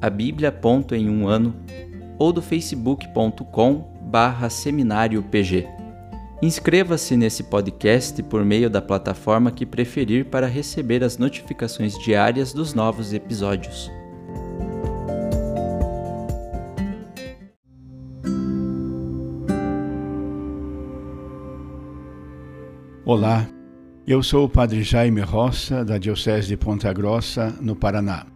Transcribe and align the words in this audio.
a 0.00 0.10
Bíblia 0.10 0.52
ponto 0.52 0.94
em 0.94 1.08
um 1.08 1.26
ano 1.26 1.54
ou 2.18 2.32
do 2.32 2.42
facebook.com 2.42 3.96
barra 4.02 4.48
seminário 4.48 5.22
PG. 5.22 5.66
Inscreva-se 6.42 7.16
nesse 7.16 7.44
podcast 7.44 8.22
por 8.22 8.44
meio 8.44 8.68
da 8.68 8.82
plataforma 8.82 9.50
que 9.50 9.64
preferir 9.64 10.26
para 10.26 10.46
receber 10.46 11.02
as 11.02 11.16
notificações 11.16 11.98
diárias 11.98 12.52
dos 12.52 12.74
novos 12.74 13.12
episódios. 13.12 13.90
Olá, 23.04 23.46
eu 24.06 24.22
sou 24.22 24.44
o 24.44 24.48
Padre 24.48 24.82
Jaime 24.82 25.20
Roça, 25.20 25.84
da 25.84 25.96
Diocese 25.96 26.48
de 26.48 26.56
Ponta 26.56 26.92
Grossa, 26.92 27.56
no 27.60 27.74
Paraná. 27.74 28.35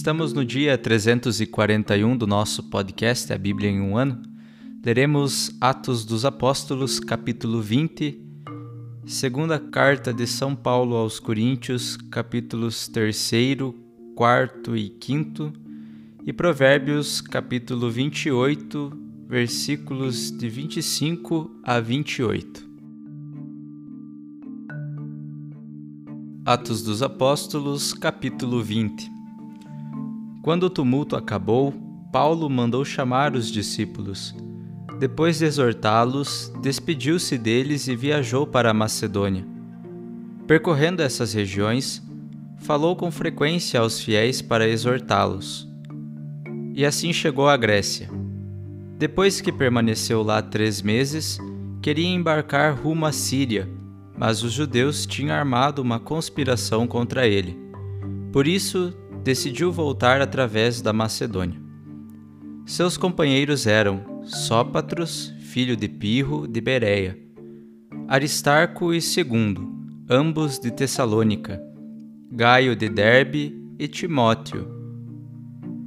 Estamos 0.00 0.32
no 0.32 0.46
dia 0.46 0.78
341 0.78 2.16
do 2.16 2.26
nosso 2.26 2.62
podcast 2.70 3.30
A 3.34 3.36
Bíblia 3.36 3.68
em 3.68 3.82
um 3.82 3.98
Ano. 3.98 4.22
Leremos 4.82 5.54
Atos 5.60 6.06
dos 6.06 6.24
Apóstolos, 6.24 6.98
capítulo 6.98 7.60
20, 7.60 8.18
segunda 9.04 9.58
carta 9.58 10.10
de 10.10 10.26
São 10.26 10.56
Paulo 10.56 10.96
aos 10.96 11.20
Coríntios, 11.20 11.98
capítulos 12.10 12.88
3, 12.88 13.30
4 14.14 14.74
e 14.74 14.96
5, 14.98 15.52
e 16.24 16.32
Provérbios, 16.32 17.20
capítulo 17.20 17.90
28, 17.90 18.98
versículos 19.28 20.30
de 20.30 20.48
25 20.48 21.60
a 21.62 21.78
28. 21.78 22.66
Atos 26.46 26.82
dos 26.82 27.02
Apóstolos, 27.02 27.92
capítulo 27.92 28.62
20 28.62 29.19
quando 30.42 30.64
o 30.64 30.70
tumulto 30.70 31.16
acabou, 31.16 31.74
Paulo 32.12 32.48
mandou 32.48 32.84
chamar 32.84 33.34
os 33.34 33.50
discípulos. 33.50 34.34
Depois 34.98 35.38
de 35.38 35.44
exortá-los, 35.44 36.52
despediu-se 36.62 37.38
deles 37.38 37.88
e 37.88 37.94
viajou 37.94 38.46
para 38.46 38.70
a 38.70 38.74
Macedônia. 38.74 39.46
Percorrendo 40.46 41.02
essas 41.02 41.32
regiões, 41.32 42.02
falou 42.58 42.96
com 42.96 43.10
frequência 43.10 43.80
aos 43.80 44.00
fiéis 44.00 44.42
para 44.42 44.68
exortá-los. 44.68 45.68
E 46.74 46.84
assim 46.84 47.12
chegou 47.12 47.48
à 47.48 47.56
Grécia. 47.56 48.10
Depois 48.98 49.40
que 49.40 49.52
permaneceu 49.52 50.22
lá 50.22 50.42
três 50.42 50.82
meses, 50.82 51.38
queria 51.80 52.08
embarcar 52.08 52.74
rumo 52.74 53.06
à 53.06 53.12
Síria, 53.12 53.68
mas 54.18 54.42
os 54.42 54.52
judeus 54.52 55.06
tinham 55.06 55.34
armado 55.34 55.80
uma 55.80 55.98
conspiração 55.98 56.86
contra 56.86 57.26
ele. 57.26 57.58
Por 58.32 58.46
isso, 58.46 58.92
decidiu 59.22 59.70
voltar 59.70 60.20
através 60.20 60.80
da 60.80 60.92
Macedônia. 60.92 61.60
Seus 62.64 62.96
companheiros 62.96 63.66
eram 63.66 64.22
Sópatros, 64.24 65.32
filho 65.40 65.76
de 65.76 65.88
Pirro 65.88 66.46
de 66.46 66.60
Bereia, 66.60 67.18
Aristarco 68.08 68.94
e 68.94 69.00
Segundo, 69.00 69.68
ambos 70.08 70.58
de 70.58 70.70
Tessalônica, 70.70 71.60
Gaio 72.32 72.76
de 72.76 72.88
Derbe 72.88 73.56
e 73.78 73.88
Timóteo, 73.88 74.68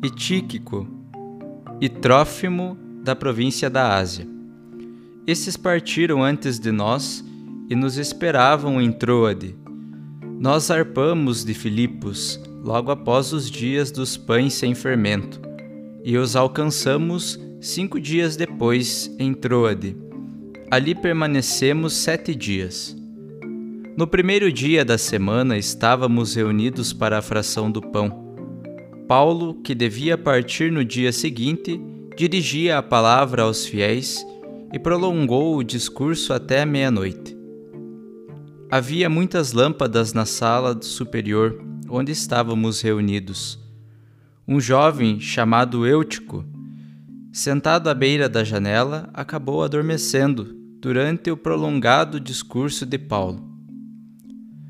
e 0.03 0.09
Tíquico, 0.09 0.87
e 1.79 1.87
Trófimo 1.87 2.77
da 3.03 3.15
província 3.15 3.69
da 3.69 3.95
Ásia. 3.95 4.27
Esses 5.25 5.55
partiram 5.55 6.21
antes 6.21 6.59
de 6.59 6.71
nós 6.71 7.23
e 7.69 7.75
nos 7.75 7.97
esperavam 7.97 8.81
em 8.81 8.91
Troade. 8.91 9.55
Nós 10.39 10.69
arpamos 10.69 11.45
de 11.45 11.53
Filipos, 11.53 12.42
logo 12.63 12.91
após 12.91 13.33
os 13.33 13.51
dias 13.51 13.91
dos 13.91 14.15
pães 14.15 14.53
sem 14.53 14.73
fermento, 14.73 15.41
e 16.01 16.17
os 16.17 16.35
alcançamos 16.35 17.37
cinco 17.59 17.99
dias 17.99 18.37
depois 18.37 19.13
em 19.19 19.33
Troade. 19.33 19.97
Ali 20.71 20.95
permanecemos 20.95 21.93
sete 21.93 22.33
dias. 22.33 22.95
No 23.97 24.07
primeiro 24.07 24.51
dia 24.51 24.83
da 24.85 24.97
semana 24.97 25.57
estávamos 25.57 26.35
reunidos 26.35 26.93
para 26.93 27.17
a 27.17 27.21
fração 27.21 27.69
do 27.69 27.81
pão. 27.81 28.23
Paulo, 29.07 29.55
que 29.55 29.75
devia 29.75 30.17
partir 30.17 30.71
no 30.71 30.83
dia 30.83 31.11
seguinte, 31.11 31.79
dirigia 32.15 32.77
a 32.77 32.83
palavra 32.83 33.43
aos 33.43 33.65
fiéis 33.65 34.25
e 34.71 34.79
prolongou 34.79 35.57
o 35.57 35.63
discurso 35.63 36.33
até 36.33 36.65
meia-noite. 36.65 37.37
Havia 38.71 39.09
muitas 39.09 39.51
lâmpadas 39.51 40.13
na 40.13 40.25
sala 40.25 40.75
superior 40.81 41.72
onde 41.95 42.11
estávamos 42.11 42.81
reunidos. 42.81 43.59
Um 44.47 44.59
jovem 44.59 45.19
chamado 45.19 45.85
Eutico, 45.85 46.43
sentado 47.31 47.87
à 47.87 47.93
beira 47.93 48.27
da 48.27 48.43
janela, 48.43 49.11
acabou 49.13 49.61
adormecendo 49.61 50.55
durante 50.81 51.29
o 51.29 51.37
prolongado 51.37 52.19
discurso 52.19 52.83
de 52.83 52.97
Paulo. 52.97 53.47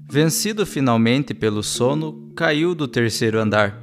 Vencido 0.05 0.65
finalmente 0.65 1.33
pelo 1.33 1.63
sono, 1.63 2.29
caiu 2.35 2.75
do 2.75 2.89
terceiro 2.89 3.39
andar. 3.39 3.81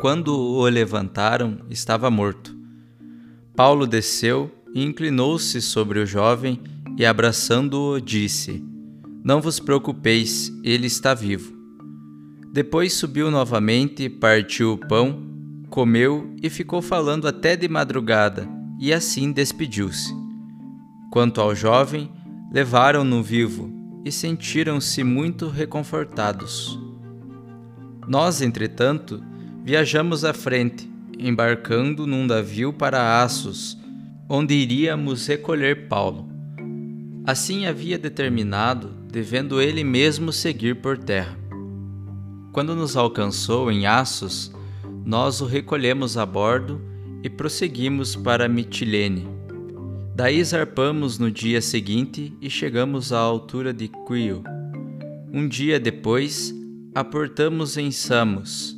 Quando 0.00 0.36
o 0.36 0.64
levantaram, 0.64 1.60
estava 1.70 2.10
morto. 2.10 2.56
Paulo 3.54 3.86
desceu 3.86 4.50
e 4.74 4.82
inclinou-se 4.82 5.60
sobre 5.62 6.00
o 6.00 6.06
jovem 6.06 6.58
e, 6.98 7.06
abraçando-o, 7.06 8.00
disse: 8.00 8.64
Não 9.22 9.40
vos 9.40 9.60
preocupeis, 9.60 10.52
ele 10.64 10.88
está 10.88 11.14
vivo. 11.14 11.51
Depois 12.52 12.92
subiu 12.92 13.30
novamente, 13.30 14.10
partiu 14.10 14.74
o 14.74 14.76
pão, 14.76 15.22
comeu 15.70 16.36
e 16.42 16.50
ficou 16.50 16.82
falando 16.82 17.26
até 17.26 17.56
de 17.56 17.66
madrugada, 17.66 18.46
e 18.78 18.92
assim 18.92 19.32
despediu-se. 19.32 20.14
Quanto 21.10 21.40
ao 21.40 21.54
jovem, 21.54 22.12
levaram-no 22.52 23.22
vivo 23.22 23.72
e 24.04 24.12
sentiram-se 24.12 25.02
muito 25.02 25.48
reconfortados. 25.48 26.78
Nós, 28.06 28.42
entretanto, 28.42 29.24
viajamos 29.64 30.22
à 30.22 30.34
frente, 30.34 30.90
embarcando 31.18 32.06
num 32.06 32.26
navio 32.26 32.70
para 32.70 33.22
Assos, 33.22 33.78
onde 34.28 34.52
iríamos 34.52 35.26
recolher 35.26 35.88
Paulo. 35.88 36.28
Assim 37.24 37.64
havia 37.64 37.98
determinado, 37.98 38.90
devendo 39.10 39.58
ele 39.58 39.82
mesmo 39.82 40.30
seguir 40.30 40.82
por 40.82 40.98
terra. 40.98 41.41
Quando 42.52 42.76
nos 42.76 42.98
alcançou 42.98 43.72
em 43.72 43.86
Assos, 43.86 44.52
nós 45.06 45.40
o 45.40 45.46
recolhemos 45.46 46.18
a 46.18 46.26
bordo 46.26 46.82
e 47.22 47.30
prosseguimos 47.30 48.14
para 48.14 48.46
Mitilene. 48.46 49.26
Daí 50.14 50.44
zarpamos 50.44 51.18
no 51.18 51.30
dia 51.30 51.62
seguinte 51.62 52.36
e 52.42 52.50
chegamos 52.50 53.10
à 53.10 53.18
altura 53.18 53.72
de 53.72 53.88
Quio. 53.88 54.44
Um 55.32 55.48
dia 55.48 55.80
depois, 55.80 56.54
aportamos 56.94 57.78
em 57.78 57.90
Samos, 57.90 58.76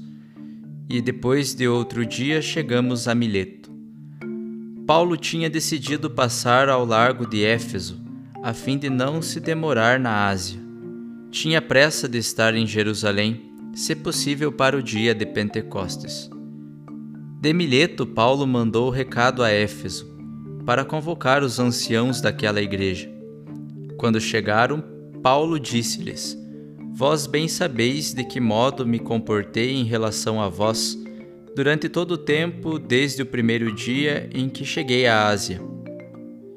e 0.89 1.01
depois 1.01 1.53
de 1.53 1.67
outro 1.67 2.07
dia 2.07 2.41
chegamos 2.41 3.09
a 3.09 3.15
Mileto. 3.15 3.73
Paulo 4.87 5.17
tinha 5.17 5.51
decidido 5.51 6.09
passar 6.09 6.69
ao 6.69 6.85
largo 6.85 7.27
de 7.27 7.43
Éfeso, 7.45 8.01
a 8.41 8.53
fim 8.53 8.79
de 8.79 8.89
não 8.89 9.21
se 9.21 9.41
demorar 9.41 9.99
na 9.99 10.29
Ásia. 10.29 10.61
Tinha 11.33 11.61
pressa 11.61 12.09
de 12.09 12.19
estar 12.19 12.55
em 12.55 12.67
Jerusalém, 12.67 13.54
se 13.75 13.95
possível 13.97 14.53
para 14.53 14.77
o 14.77 14.83
dia 14.83 15.15
de 15.15 15.27
Pentecostes. 15.27 16.31
De 17.41 17.53
Mileto, 17.53 18.07
Paulo 18.07 18.47
mandou 18.47 18.89
recado 18.89 19.43
a 19.43 19.51
Éfeso, 19.51 20.15
para 20.65 20.85
convocar 20.85 21.43
os 21.43 21.59
anciãos 21.59 22.21
daquela 22.21 22.63
igreja. 22.63 23.11
Quando 23.99 24.21
chegaram, 24.21 24.83
Paulo 25.23 25.59
disse-lhes: 25.59 26.39
Vós 26.95 27.27
bem 27.27 27.49
sabeis 27.49 28.15
de 28.15 28.25
que 28.25 28.41
modo 28.41 28.87
me 28.87 28.99
comportei 28.99 29.73
em 29.73 29.85
relação 29.85 30.41
a 30.41 30.49
vós 30.49 30.99
durante 31.55 31.89
todo 31.89 32.13
o 32.13 32.19
tempo 32.19 32.79
desde 32.79 33.23
o 33.23 33.27
primeiro 33.27 33.75
dia 33.75 34.29
em 34.33 34.49
que 34.49 34.65
cheguei 34.65 35.07
à 35.07 35.27
Ásia. 35.27 35.61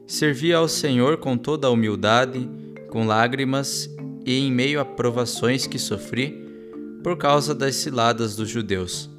Servi 0.05 0.53
ao 0.53 0.67
Senhor 0.67 1.17
com 1.17 1.37
toda 1.37 1.67
a 1.67 1.71
humildade, 1.71 2.49
com 2.89 3.05
lágrimas 3.05 3.93
e 4.25 4.39
em 4.39 4.51
meio 4.51 4.79
a 4.79 4.85
provações 4.85 5.67
que 5.67 5.77
sofri 5.77 6.46
por 7.07 7.15
causa 7.15 7.55
das 7.55 7.77
ciladas 7.77 8.35
dos 8.35 8.49
judeus. 8.49 9.09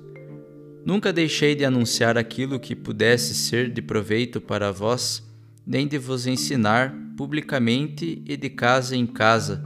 Nunca 0.85 1.11
deixei 1.11 1.55
de 1.55 1.65
anunciar 1.65 2.19
aquilo 2.19 2.61
que 2.61 2.77
pudesse 2.77 3.35
ser 3.35 3.71
de 3.71 3.81
proveito 3.81 4.43
para 4.43 4.71
vós, 4.71 5.27
nem 5.67 5.89
de 5.89 5.97
vos 5.97 6.27
ensinar 6.27 6.95
publicamente 7.17 8.23
e 8.27 8.37
de 8.37 8.51
casa 8.51 8.95
em 8.95 9.07
casa 9.07 9.65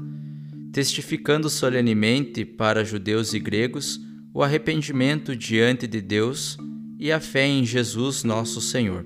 testificando 0.72 1.50
solenemente 1.50 2.44
para 2.44 2.84
judeus 2.84 3.34
e 3.34 3.40
gregos 3.40 4.00
o 4.32 4.40
arrependimento 4.40 5.34
diante 5.34 5.88
de 5.88 6.00
Deus 6.00 6.56
e 7.00 7.10
a 7.10 7.18
fé 7.18 7.44
em 7.44 7.64
Jesus 7.64 8.22
nosso 8.22 8.60
Senhor. 8.60 9.04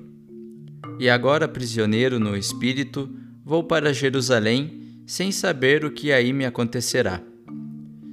E 1.00 1.08
agora, 1.08 1.48
prisioneiro 1.48 2.20
no 2.20 2.36
Espírito, 2.36 3.08
vou 3.42 3.64
para 3.64 3.94
Jerusalém 3.94 5.00
sem 5.06 5.32
saber 5.32 5.86
o 5.86 5.90
que 5.90 6.12
aí 6.12 6.34
me 6.34 6.44
acontecerá. 6.44 7.22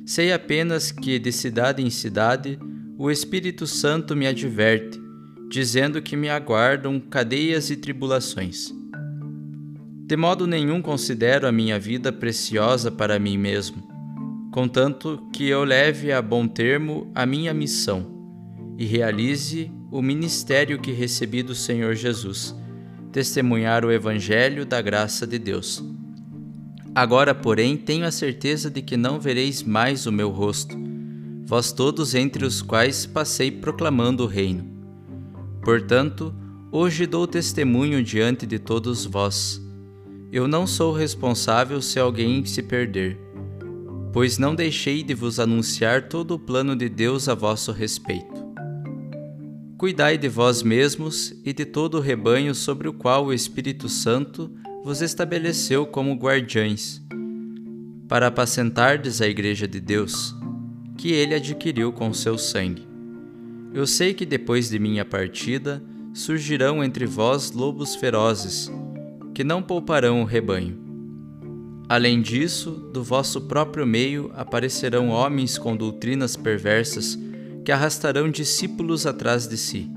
Sei 0.06 0.34
apenas 0.34 0.92
que, 0.92 1.18
de 1.18 1.32
cidade 1.32 1.82
em 1.82 1.90
cidade, 1.90 2.60
o 2.98 3.10
Espírito 3.10 3.66
Santo 3.66 4.16
me 4.16 4.28
adverte, 4.28 5.02
dizendo 5.50 6.02
que 6.02 6.16
me 6.16 6.30
aguardam 6.30 7.00
cadeias 7.00 7.70
e 7.70 7.78
tribulações. 7.78 8.74
De 10.06 10.18
modo 10.18 10.46
nenhum 10.46 10.82
considero 10.82 11.48
a 11.48 11.52
minha 11.52 11.80
vida 11.80 12.12
preciosa 12.12 12.92
para 12.92 13.18
mim 13.18 13.38
mesmo, 13.38 13.82
contanto 14.52 15.26
que 15.32 15.48
eu 15.48 15.64
leve 15.64 16.12
a 16.12 16.22
bom 16.22 16.48
termo 16.48 17.10
a 17.16 17.26
minha 17.26 17.54
missão 17.54 18.12
e 18.78 18.86
realize 18.86 19.72
o 19.90 20.02
ministério 20.02 20.80
que 20.80 20.92
recebi 20.92 21.42
do 21.42 21.56
Senhor 21.56 21.96
Jesus, 21.96 22.54
testemunhar 23.12 23.86
o 23.86 23.92
Evangelho 23.92 24.66
da 24.66 24.82
graça 24.82 25.26
de 25.26 25.40
Deus. 25.40 25.93
Agora, 26.96 27.34
porém, 27.34 27.76
tenho 27.76 28.06
a 28.06 28.12
certeza 28.12 28.70
de 28.70 28.82
que 28.82 28.96
não 28.96 29.20
vereis 29.20 29.64
mais 29.64 30.06
o 30.06 30.12
meu 30.12 30.30
rosto, 30.30 30.78
vós 31.46 31.72
todos 31.72 32.14
entre 32.14 32.46
os 32.46 32.62
quais 32.62 33.06
passei 33.06 33.52
proclamando 33.52 34.24
o 34.24 34.28
reino. 34.28 34.66
Portanto, 35.64 36.34
hoje 36.72 37.06
dou 37.06 37.26
testemunho 37.26 38.04
diante 38.04 38.46
de 38.46 38.60
todos 38.60 39.06
vós 39.06 39.64
eu 40.34 40.48
não 40.48 40.66
sou 40.66 40.92
responsável 40.92 41.80
se 41.80 42.00
alguém 42.00 42.44
se 42.44 42.64
perder, 42.64 43.20
pois 44.12 44.40
não 44.40 44.56
deixei 44.56 45.04
de 45.04 45.14
vos 45.14 45.40
anunciar 45.40 46.10
todo 46.10 46.32
o 46.34 46.40
plano 46.40 46.76
de 46.76 46.90
Deus 46.90 47.30
a 47.30 47.36
vosso 47.36 47.72
respeito. 47.72 48.44
Cuidai 49.78 50.18
de 50.18 50.28
vós 50.28 50.64
mesmos 50.64 51.36
e 51.46 51.54
de 51.54 51.66
todo 51.66 52.00
o 52.00 52.02
rebanho 52.02 52.56
sobre 52.56 52.88
o 52.88 52.94
qual 52.94 53.28
o 53.28 53.34
Espírito 53.34 53.88
Santo 53.88 54.50
vos 54.84 55.02
estabeleceu 55.02 55.86
como 55.88 56.14
guardiães, 56.16 57.02
para 58.06 58.28
apacentardes 58.28 59.22
a 59.22 59.28
Igreja 59.28 59.66
de 59.66 59.80
Deus, 59.80 60.36
que 60.98 61.14
ele 61.14 61.34
adquiriu 61.34 61.94
com 61.94 62.14
seu 62.14 62.38
sangue. 62.38 62.86
Eu 63.74 63.88
sei 63.88 64.14
que 64.14 64.26
depois 64.26 64.70
de 64.70 64.78
minha 64.78 65.06
partida 65.06 65.82
surgirão 66.14 66.84
entre 66.84 67.06
vós 67.06 67.54
lobos 67.54 67.96
ferozes, 67.96 68.70
que 69.34 69.42
não 69.42 69.64
pouparão 69.64 70.22
o 70.22 70.26
rebanho. 70.26 70.78
Além 71.88 72.22
disso, 72.22 72.72
do 72.72 73.02
vosso 73.02 73.40
próprio 73.42 73.88
meio 73.88 74.32
aparecerão 74.36 75.10
homens 75.10 75.58
com 75.58 75.78
doutrinas 75.78 76.36
perversas 76.36 77.18
que 77.64 77.72
arrastarão 77.72 78.30
discípulos 78.30 79.06
atrás 79.06 79.48
de 79.48 79.58
si. 79.58 79.90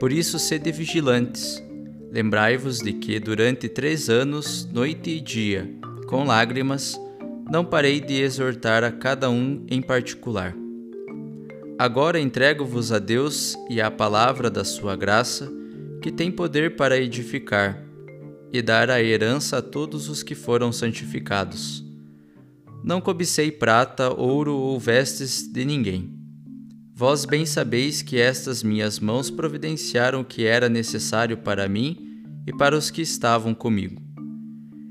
Por 0.00 0.12
isso, 0.12 0.36
sede 0.38 0.72
vigilantes. 0.72 1.62
Lembrai-vos 2.10 2.80
de 2.80 2.92
que, 2.92 3.20
durante 3.20 3.68
três 3.68 4.10
anos, 4.10 4.68
noite 4.72 5.10
e 5.10 5.20
dia, 5.20 5.70
com 6.08 6.24
lágrimas, 6.24 7.00
não 7.48 7.64
parei 7.64 8.00
de 8.00 8.14
exortar 8.20 8.82
a 8.82 8.90
cada 8.90 9.30
um 9.30 9.64
em 9.70 9.80
particular. 9.80 10.56
Agora 11.78 12.18
entrego-vos 12.18 12.90
a 12.90 12.98
Deus 12.98 13.56
e 13.70 13.80
à 13.80 13.90
palavra 13.90 14.50
da 14.50 14.64
sua 14.64 14.96
graça, 14.96 15.50
que 16.02 16.10
tem 16.10 16.32
poder 16.32 16.74
para 16.74 16.98
edificar 16.98 17.80
e 18.52 18.60
dar 18.60 18.90
a 18.90 19.00
herança 19.00 19.58
a 19.58 19.62
todos 19.62 20.08
os 20.08 20.22
que 20.22 20.34
foram 20.34 20.72
santificados. 20.72 21.84
Não 22.82 23.00
cobicei 23.00 23.52
prata, 23.52 24.10
ouro 24.12 24.56
ou 24.56 24.80
vestes 24.80 25.46
de 25.46 25.64
ninguém. 25.64 26.19
Vós 27.00 27.24
bem 27.24 27.46
sabeis 27.46 28.02
que 28.02 28.18
estas 28.18 28.62
minhas 28.62 29.00
mãos 29.00 29.30
providenciaram 29.30 30.20
o 30.20 30.24
que 30.24 30.44
era 30.44 30.68
necessário 30.68 31.38
para 31.38 31.66
mim 31.66 31.96
e 32.46 32.54
para 32.54 32.76
os 32.76 32.90
que 32.90 33.00
estavam 33.00 33.54
comigo. 33.54 34.02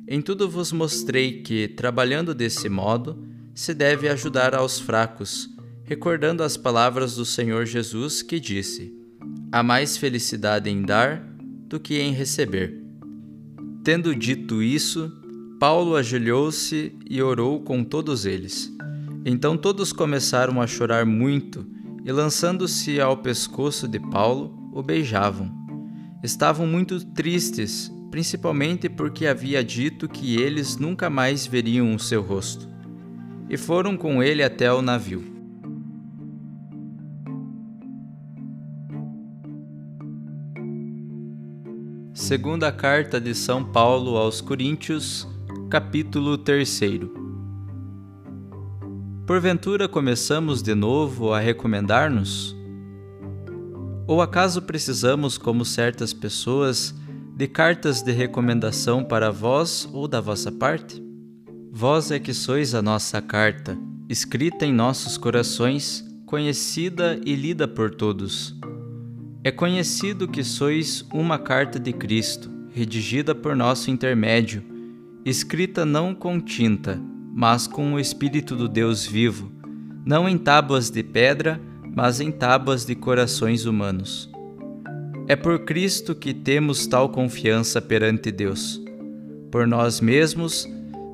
Em 0.07 0.19
tudo 0.19 0.49
vos 0.49 0.71
mostrei 0.71 1.43
que, 1.43 1.67
trabalhando 1.67 2.33
desse 2.33 2.67
modo, 2.67 3.23
se 3.53 3.75
deve 3.75 4.09
ajudar 4.09 4.55
aos 4.55 4.79
fracos, 4.79 5.51
recordando 5.83 6.41
as 6.41 6.57
palavras 6.57 7.15
do 7.15 7.23
Senhor 7.23 7.67
Jesus 7.67 8.23
que 8.23 8.39
disse: 8.39 8.91
Há 9.51 9.61
mais 9.61 9.95
felicidade 9.95 10.67
em 10.67 10.81
dar 10.81 11.23
do 11.67 11.79
que 11.79 11.99
em 11.99 12.11
receber. 12.11 12.75
Tendo 13.83 14.15
dito 14.15 14.63
isso, 14.63 15.11
Paulo 15.59 15.95
ajoelhou-se 15.95 16.91
e 17.07 17.21
orou 17.21 17.61
com 17.61 17.83
todos 17.83 18.25
eles. 18.25 18.75
Então 19.23 19.55
todos 19.55 19.93
começaram 19.93 20.59
a 20.59 20.65
chorar 20.65 21.05
muito 21.05 21.77
e, 22.09 22.11
lançando-se 22.11 22.99
ao 22.99 23.17
pescoço 23.17 23.87
de 23.87 23.99
Paulo, 23.99 24.71
o 24.73 24.81
beijavam. 24.81 25.51
Estavam 26.23 26.65
muito 26.65 27.05
tristes, 27.05 27.93
principalmente 28.09 28.89
porque 28.89 29.27
havia 29.27 29.63
dito 29.63 30.09
que 30.09 30.41
eles 30.41 30.75
nunca 30.75 31.07
mais 31.07 31.45
veriam 31.45 31.93
o 31.93 31.99
seu 31.99 32.23
rosto. 32.23 32.67
E 33.47 33.55
foram 33.57 33.95
com 33.95 34.23
ele 34.23 34.41
até 34.41 34.73
o 34.73 34.81
navio. 34.81 35.23
Segunda 42.11 42.71
carta 42.71 43.21
de 43.21 43.35
São 43.35 43.63
Paulo 43.63 44.17
aos 44.17 44.41
Coríntios, 44.41 45.27
capítulo 45.69 46.39
3. 46.39 47.18
Porventura 49.29 49.88
começamos 49.88 50.63
de 50.63 50.74
novo 50.74 51.31
a 51.31 51.39
recomendar-nos? 51.39 52.57
Ou 54.07 54.24
acaso 54.24 54.59
precisamos, 54.63 55.38
como 55.38 55.63
certas 55.63 56.12
pessoas, 56.12 56.95
de 57.36 57.48
cartas 57.48 58.01
de 58.01 58.12
recomendação 58.12 59.03
para 59.03 59.29
vós 59.29 59.88
ou 59.93 60.07
da 60.07 60.19
vossa 60.19 60.51
parte? 60.51 61.00
Vós 61.71 62.09
é 62.09 62.17
que 62.17 62.33
sois 62.33 62.74
a 62.74 62.81
nossa 62.81 63.21
carta, 63.21 63.77
escrita 64.09 64.65
em 64.65 64.74
nossos 64.74 65.15
corações, 65.15 66.03
conhecida 66.25 67.21
e 67.24 67.36
lida 67.36 67.67
por 67.67 67.91
todos 67.93 68.57
é 69.43 69.51
conhecido 69.51 70.27
que 70.27 70.43
sois 70.43 71.05
uma 71.13 71.38
carta 71.38 71.79
de 71.79 71.93
Cristo, 71.93 72.50
redigida 72.74 73.36
por 73.36 73.55
nosso 73.55 73.91
intermédio, 73.91 74.63
escrita 75.24 75.86
não 75.86 76.15
com 76.15 76.41
tinta, 76.41 77.00
mas 77.33 77.67
com 77.67 77.93
o 77.93 78.00
Espírito 78.00 78.55
do 78.55 78.67
Deus 78.67 79.05
vivo, 79.05 79.51
não 80.05 80.27
em 80.27 80.38
tábuas 80.38 80.89
de 80.89 81.03
pedra, 81.03 81.59
mas 81.95 82.19
em 82.19 82.31
tábuas 82.31 82.86
de 82.86 82.95
corações 82.95 83.65
humanos. 83.65 84.29
É 85.27 85.36
por 85.36 85.59
Cristo 85.59 86.15
que 86.15 86.33
temos 86.33 86.88
tal 86.88 87.09
confiança 87.09 87.81
perante 87.81 88.31
Deus. 88.31 88.81
Por 89.51 89.67
nós 89.67 90.01
mesmos, 90.01 90.67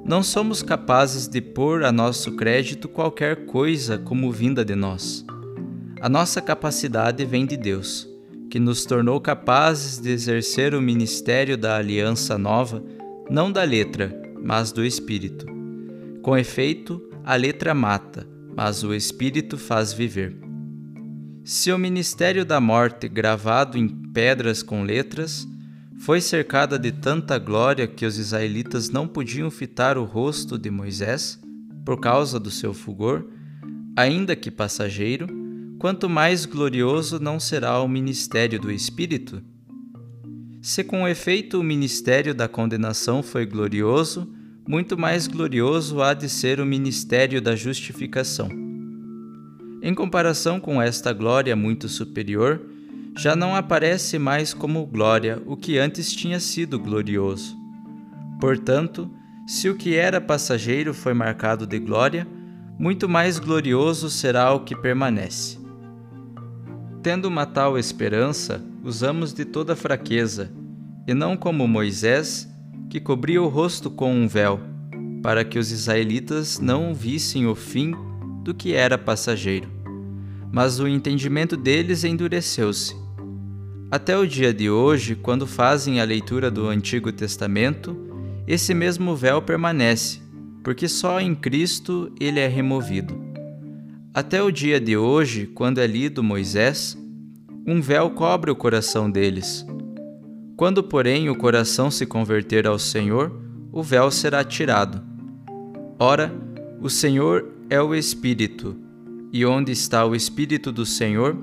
não 0.05 0.21
somos 0.21 0.61
capazes 0.61 1.27
de 1.27 1.41
pôr 1.41 1.83
a 1.83 1.91
nosso 1.91 2.33
crédito 2.35 2.87
qualquer 2.87 3.45
coisa 3.45 3.97
como 3.97 4.31
vinda 4.31 4.63
de 4.63 4.75
nós. 4.75 5.25
A 5.99 6.07
nossa 6.07 6.41
capacidade 6.41 7.25
vem 7.25 7.45
de 7.45 7.57
Deus, 7.57 8.07
que 8.49 8.59
nos 8.59 8.85
tornou 8.85 9.19
capazes 9.19 9.99
de 9.99 10.11
exercer 10.11 10.75
o 10.75 10.81
ministério 10.81 11.57
da 11.57 11.75
aliança 11.75 12.37
nova, 12.37 12.83
não 13.29 13.51
da 13.51 13.63
letra, 13.63 14.15
mas 14.41 14.71
do 14.71 14.85
Espírito. 14.85 15.54
Com 16.25 16.35
efeito, 16.35 16.99
a 17.23 17.35
letra 17.35 17.75
mata, 17.75 18.27
mas 18.57 18.83
o 18.83 18.95
Espírito 18.95 19.59
faz 19.59 19.93
viver. 19.93 20.35
Se 21.43 21.71
o 21.71 21.77
ministério 21.77 22.43
da 22.43 22.59
morte, 22.59 23.07
gravado 23.07 23.77
em 23.77 23.87
pedras 23.87 24.63
com 24.63 24.81
letras, 24.81 25.47
foi 25.99 26.19
cercada 26.19 26.79
de 26.79 26.91
tanta 26.91 27.37
glória 27.37 27.85
que 27.85 28.07
os 28.07 28.17
israelitas 28.17 28.89
não 28.89 29.07
podiam 29.07 29.51
fitar 29.51 29.99
o 29.99 30.03
rosto 30.03 30.57
de 30.57 30.71
Moisés, 30.71 31.39
por 31.85 31.99
causa 31.99 32.39
do 32.39 32.49
seu 32.49 32.73
fulgor, 32.73 33.27
ainda 33.95 34.35
que 34.35 34.49
passageiro, 34.49 35.27
quanto 35.77 36.09
mais 36.09 36.43
glorioso 36.47 37.19
não 37.19 37.39
será 37.39 37.79
o 37.79 37.87
ministério 37.87 38.59
do 38.59 38.71
Espírito? 38.71 39.43
Se 40.59 40.83
com 40.83 41.07
efeito 41.07 41.59
o 41.59 41.63
ministério 41.63 42.33
da 42.33 42.47
condenação 42.47 43.21
foi 43.21 43.45
glorioso, 43.45 44.27
muito 44.67 44.97
mais 44.97 45.27
glorioso 45.27 46.01
há 46.01 46.13
de 46.13 46.27
ser 46.27 46.59
o 46.59 46.65
ministério 46.65 47.41
da 47.41 47.55
justificação. 47.55 48.49
Em 49.81 49.93
comparação 49.93 50.59
com 50.59 50.81
esta 50.81 51.13
glória 51.13 51.55
muito 51.55 51.87
superior, 51.87 52.61
já 53.15 53.35
não 53.35 53.55
aparece 53.55 54.17
mais 54.17 54.53
como 54.53 54.85
glória 54.85 55.41
o 55.45 55.55
que 55.55 55.77
antes 55.77 56.11
tinha 56.11 56.39
sido 56.39 56.79
glorioso. 56.79 57.55
Portanto, 58.41 59.09
se 59.45 59.69
o 59.69 59.75
que 59.75 59.95
era 59.95 60.19
passageiro 60.19 60.93
foi 60.93 61.13
marcado 61.13 61.67
de 61.67 61.77
glória, 61.77 62.27
muito 62.79 63.07
mais 63.07 63.37
glorioso 63.37 64.09
será 64.09 64.51
o 64.51 64.61
que 64.61 64.75
permanece. 64.75 65.59
Tendo 67.03 67.25
uma 67.27 67.45
tal 67.45 67.77
esperança, 67.77 68.65
usamos 68.83 69.31
de 69.31 69.45
toda 69.45 69.75
fraqueza, 69.75 70.51
e 71.07 71.13
não 71.13 71.37
como 71.37 71.67
Moisés, 71.67 72.51
que 72.89 72.99
cobria 72.99 73.41
o 73.41 73.47
rosto 73.47 73.89
com 73.89 74.13
um 74.13 74.27
véu, 74.27 74.59
para 75.21 75.43
que 75.43 75.59
os 75.59 75.71
israelitas 75.71 76.59
não 76.59 76.93
vissem 76.93 77.47
o 77.47 77.55
fim 77.55 77.93
do 78.43 78.53
que 78.53 78.73
era 78.73 78.97
passageiro. 78.97 79.69
Mas 80.51 80.79
o 80.79 80.87
entendimento 80.87 81.57
deles 81.57 82.03
endureceu-se 82.03 83.05
até 83.95 84.17
o 84.17 84.27
dia 84.27 84.51
de 84.51 84.69
hoje, 84.69 85.15
quando 85.15 85.45
fazem 85.45 86.01
a 86.01 86.03
leitura 86.03 86.49
do 86.49 86.67
Antigo 86.67 87.11
Testamento, 87.11 87.95
esse 88.47 88.73
mesmo 88.73 89.15
véu 89.15 89.41
permanece, 89.41 90.19
porque 90.63 90.87
só 90.87 91.21
em 91.21 91.35
Cristo 91.35 92.11
ele 92.19 92.39
é 92.39 92.47
removido. 92.47 93.15
Até 94.13 94.41
o 94.41 94.51
dia 94.51 94.79
de 94.79 94.97
hoje, 94.97 95.45
quando 95.45 95.79
é 95.79 95.87
lido 95.87 96.23
Moisés, 96.23 96.97
um 97.65 97.79
véu 97.79 98.09
cobre 98.09 98.49
o 98.49 98.55
coração 98.55 99.09
deles. 99.09 99.65
Quando, 100.55 100.81
porém, 100.81 101.29
o 101.29 101.35
coração 101.35 101.91
se 101.91 102.05
converter 102.05 102.65
ao 102.65 102.79
Senhor, 102.79 103.31
o 103.73 103.83
véu 103.83 104.09
será 104.09 104.43
tirado. 104.43 105.01
Ora, 105.99 106.33
o 106.79 106.89
Senhor 106.89 107.51
é 107.69 107.81
o 107.81 107.93
Espírito, 107.93 108.75
e 109.33 109.45
onde 109.45 109.73
está 109.73 110.05
o 110.05 110.15
Espírito 110.15 110.71
do 110.71 110.85
Senhor, 110.85 111.35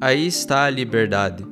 aí 0.00 0.24
está 0.26 0.64
a 0.64 0.70
liberdade. 0.70 1.44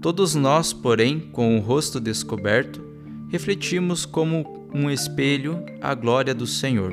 Todos 0.00 0.36
nós, 0.36 0.72
porém, 0.72 1.18
com 1.18 1.58
o 1.58 1.60
rosto 1.60 1.98
descoberto, 1.98 2.80
refletimos 3.28 4.06
como 4.06 4.68
um 4.72 4.88
espelho 4.88 5.64
a 5.80 5.94
glória 5.94 6.32
do 6.32 6.46
Senhor. 6.46 6.92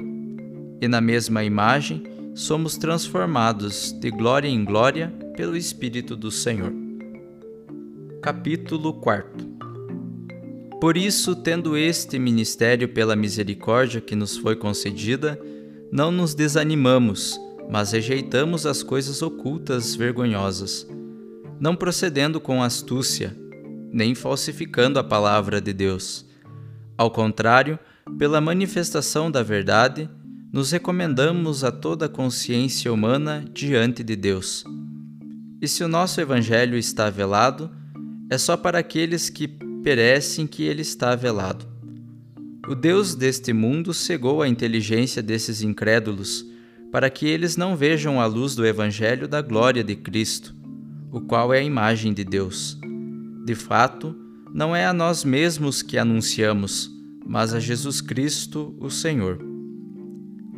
E 0.82 0.88
na 0.88 1.00
mesma 1.00 1.44
imagem 1.44 2.04
somos 2.34 2.76
transformados 2.76 3.92
de 3.92 4.10
glória 4.10 4.48
em 4.48 4.66
glória 4.66 5.14
pelo 5.36 5.56
Espírito 5.56 6.16
do 6.16 6.32
Senhor. 6.32 6.87
Capítulo 8.28 8.94
4 8.96 9.32
Por 10.82 10.98
isso, 10.98 11.34
tendo 11.34 11.78
este 11.78 12.20
ministério 12.20 12.90
pela 12.90 13.16
misericórdia 13.16 14.02
que 14.02 14.18
nos 14.18 14.36
foi 14.36 14.54
concedida, 14.58 15.40
não 15.90 16.12
nos 16.12 16.36
desanimamos, 16.36 17.40
mas 17.70 17.94
rejeitamos 17.94 18.66
as 18.66 18.84
coisas 18.84 19.22
ocultas 19.22 19.96
vergonhosas 19.96 20.86
não 21.58 21.74
procedendo 21.74 22.42
com 22.42 22.62
astúcia, 22.62 23.34
nem 23.94 24.14
falsificando 24.14 25.00
a 25.00 25.06
palavra 25.06 25.62
de 25.62 25.72
Deus. 25.72 26.26
Ao 26.98 27.10
contrário, 27.10 27.80
pela 28.18 28.42
manifestação 28.42 29.32
da 29.32 29.42
verdade, 29.42 30.10
nos 30.52 30.70
recomendamos 30.70 31.64
a 31.64 31.72
toda 31.72 32.08
a 32.08 32.10
consciência 32.10 32.92
humana 32.92 33.46
diante 33.54 34.04
de 34.04 34.18
Deus. 34.18 34.66
E 35.62 35.68
se 35.68 35.82
o 35.82 35.88
nosso 35.88 36.20
Evangelho 36.20 36.78
está 36.78 37.10
velado, 37.10 37.72
é 38.30 38.38
só 38.38 38.58
para 38.58 38.80
aqueles 38.80 39.30
que 39.30 39.48
perecem 39.48 40.46
que 40.46 40.64
ele 40.64 40.82
está 40.82 41.16
velado. 41.16 41.66
O 42.68 42.76
Deus 42.76 43.16
deste 43.16 43.54
mundo 43.54 43.94
cegou 43.94 44.42
a 44.42 44.48
inteligência 44.48 45.22
desses 45.24 45.62
incrédulos, 45.62 46.46
para 46.92 47.10
que 47.10 47.28
eles 47.28 47.56
não 47.56 47.76
vejam 47.76 48.20
a 48.20 48.26
luz 48.26 48.56
do 48.56 48.66
Evangelho 48.66 49.28
da 49.28 49.42
glória 49.42 49.84
de 49.84 49.96
Cristo 49.96 50.58
o 51.12 51.22
qual 51.22 51.54
é 51.54 51.60
a 51.60 51.64
imagem 51.64 52.14
de 52.14 52.24
Deus. 52.24 52.78
De 53.46 53.56
fato, 53.56 54.16
não 54.54 54.76
é 54.76 54.86
a 54.86 54.94
nós 54.94 55.24
mesmos 55.24 55.82
que 55.82 55.98
anunciamos, 55.98 56.92
mas 57.26 57.54
a 57.54 57.60
Jesus 57.60 58.02
Cristo, 58.02 58.76
o 58.80 58.90
Senhor. 58.90 59.40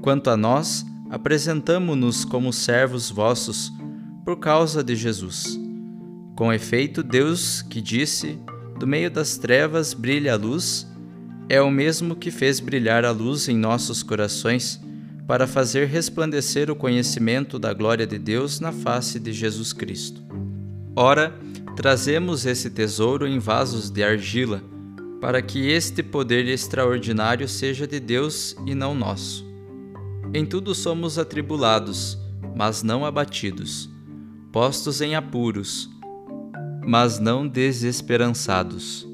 Quanto 0.02 0.30
a 0.30 0.38
nós, 0.38 0.86
apresentamo-nos 1.10 2.26
como 2.26 2.54
servos 2.54 3.10
vossos 3.10 3.72
por 4.26 4.40
causa 4.40 4.84
de 4.84 4.96
Jesus. 4.96 5.60
Com 6.40 6.54
efeito, 6.54 7.04
Deus, 7.04 7.62
que 7.62 7.82
disse: 7.82 8.40
Do 8.80 8.88
meio 8.88 9.12
das 9.12 9.36
trevas 9.36 9.94
brilha 9.94 10.36
a 10.36 10.38
luz, 10.38 10.88
é 11.50 11.62
o 11.62 11.70
mesmo 11.70 12.16
que 12.16 12.32
fez 12.32 12.62
brilhar 12.62 13.04
a 13.04 13.12
luz 13.12 13.50
em 13.50 13.58
nossos 13.58 14.02
corações 14.02 14.80
para 15.28 15.46
fazer 15.46 15.88
resplandecer 15.88 16.72
o 16.72 16.76
conhecimento 16.78 17.60
da 17.60 17.74
glória 17.74 18.08
de 18.08 18.18
Deus 18.18 18.62
na 18.62 18.72
face 18.72 19.20
de 19.20 19.34
Jesus 19.34 19.74
Cristo. 19.74 20.24
Ora, 20.96 21.38
trazemos 21.76 22.46
esse 22.46 22.70
tesouro 22.70 23.28
em 23.28 23.38
vasos 23.38 23.90
de 23.90 24.02
argila, 24.02 24.64
para 25.20 25.42
que 25.42 25.68
este 25.68 26.02
poder 26.02 26.48
extraordinário 26.48 27.50
seja 27.50 27.86
de 27.86 28.00
Deus 28.00 28.56
e 28.66 28.74
não 28.74 28.96
nosso. 28.96 29.46
Em 30.34 30.46
tudo 30.46 30.74
somos 30.74 31.20
atribulados, 31.20 32.18
mas 32.56 32.82
não 32.82 33.04
abatidos, 33.04 33.90
postos 34.54 35.02
em 35.02 35.16
apuros, 35.16 35.99
mas 36.86 37.20
não 37.20 37.48
desesperançados, 37.48 39.08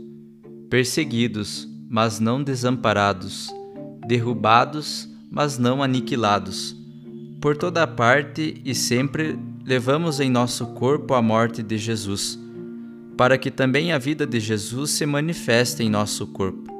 perseguidos, 0.69 1.67
mas 1.89 2.19
não 2.19 2.43
desamparados, 2.43 3.49
derrubados, 4.07 5.09
mas 5.29 5.57
não 5.57 5.83
aniquilados, 5.83 6.75
por 7.41 7.57
toda 7.57 7.85
parte 7.85 8.61
e 8.63 8.73
sempre 8.73 9.37
levamos 9.65 10.19
em 10.19 10.29
nosso 10.29 10.67
corpo 10.67 11.13
a 11.13 11.21
morte 11.21 11.61
de 11.61 11.77
Jesus, 11.77 12.39
para 13.17 13.37
que 13.37 13.49
também 13.49 13.91
a 13.91 13.97
vida 13.97 14.25
de 14.25 14.39
Jesus 14.39 14.91
se 14.91 15.05
manifeste 15.05 15.83
em 15.83 15.89
nosso 15.89 16.27
corpo. 16.27 16.71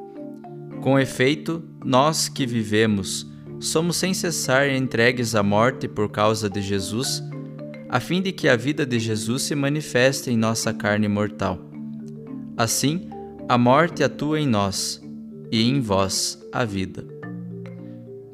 Com 0.80 0.98
efeito, 0.98 1.62
nós 1.84 2.28
que 2.28 2.46
vivemos, 2.46 3.26
somos 3.58 3.96
sem 3.96 4.14
cessar 4.14 4.68
entregues 4.68 5.34
à 5.34 5.42
morte 5.42 5.88
por 5.88 6.08
causa 6.08 6.48
de 6.48 6.60
Jesus, 6.60 7.22
a 7.88 8.00
fim 8.00 8.20
de 8.20 8.32
que 8.32 8.48
a 8.48 8.56
vida 8.56 8.84
de 8.84 8.98
Jesus 8.98 9.42
se 9.42 9.54
manifeste 9.54 10.30
em 10.30 10.36
nossa 10.36 10.72
carne 10.72 11.08
mortal. 11.08 11.60
Assim, 12.56 13.08
a 13.48 13.56
morte 13.56 14.02
atua 14.02 14.40
em 14.40 14.46
nós, 14.46 15.00
e 15.52 15.62
em 15.62 15.80
vós 15.80 16.42
a 16.52 16.64
vida. 16.64 17.06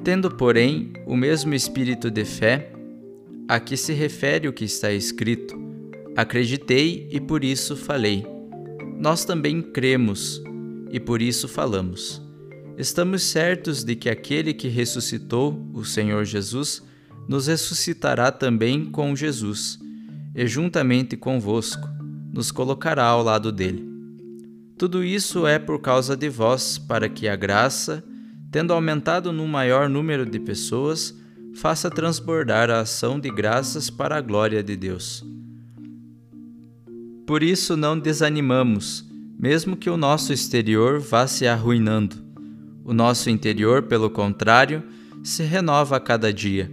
Tendo, 0.03 0.31
porém, 0.31 0.93
o 1.07 1.17
mesmo 1.17 1.55
espírito 1.55 2.11
de 2.11 2.25
fé, 2.25 2.73
a 3.49 3.61
que 3.61 3.77
se 3.77 3.93
refere 3.93 4.49
o 4.49 4.53
que 4.53 4.65
está 4.65 4.91
escrito: 4.91 5.57
Acreditei 6.17 7.09
e 7.11 7.21
por 7.21 7.45
isso 7.45 7.77
falei. 7.77 8.25
Nós 8.99 9.25
também 9.25 9.61
cremos 9.61 10.43
e 10.91 10.99
por 10.99 11.21
isso 11.21 11.49
falamos. 11.49 12.23
Estamos 12.79 13.23
certos 13.23 13.85
de 13.85 13.95
que 13.95 14.09
aquele 14.09 14.55
que 14.55 14.69
ressuscitou, 14.69 15.61
o 15.75 15.85
Senhor 15.85 16.25
Jesus, 16.25 16.83
nos 17.29 17.47
ressuscitará 17.47 18.31
também 18.31 18.85
com 18.87 19.15
Jesus, 19.15 19.79
e 20.35 20.47
juntamente 20.47 21.17
convosco 21.17 21.89
nos 22.33 22.51
colocará 22.51 23.05
ao 23.05 23.23
lado 23.23 23.53
dele. 23.53 23.87
Tudo 24.79 25.05
isso 25.05 25.47
é 25.47 25.59
por 25.59 25.81
causa 25.81 26.17
de 26.17 26.29
vós, 26.29 26.79
para 26.79 27.09
que 27.09 27.29
a 27.29 27.37
graça, 27.37 28.03
tendo 28.51 28.73
aumentado 28.73 29.33
num 29.33 29.47
maior 29.47 29.89
número 29.89 30.27
de 30.27 30.41
pessoas, 30.41 31.15
faça 31.55 31.91
transbordar 31.91 32.71
a 32.71 32.81
ação 32.81 33.21
de 33.21 33.31
graças 33.31 33.91
para 33.91 34.17
a 34.17 34.21
glória 34.21 34.63
de 34.63 34.77
Deus. 34.77 35.25
Por 37.27 37.43
isso 37.43 37.77
não 37.77 37.99
desanimamos, 37.99 39.09
mesmo 39.39 39.77
que 39.77 39.89
o 39.89 39.97
nosso 39.97 40.33
exterior 40.33 40.99
vá 40.99 41.27
se 41.27 41.47
arruinando. 41.47 42.17
O 42.85 42.93
nosso 42.93 43.31
interior, 43.31 43.83
pelo 43.83 44.11
contrário, 44.11 44.83
se 45.23 45.43
renova 45.45 45.97
a 45.97 46.01
cada 46.01 46.33
dia. 46.33 46.71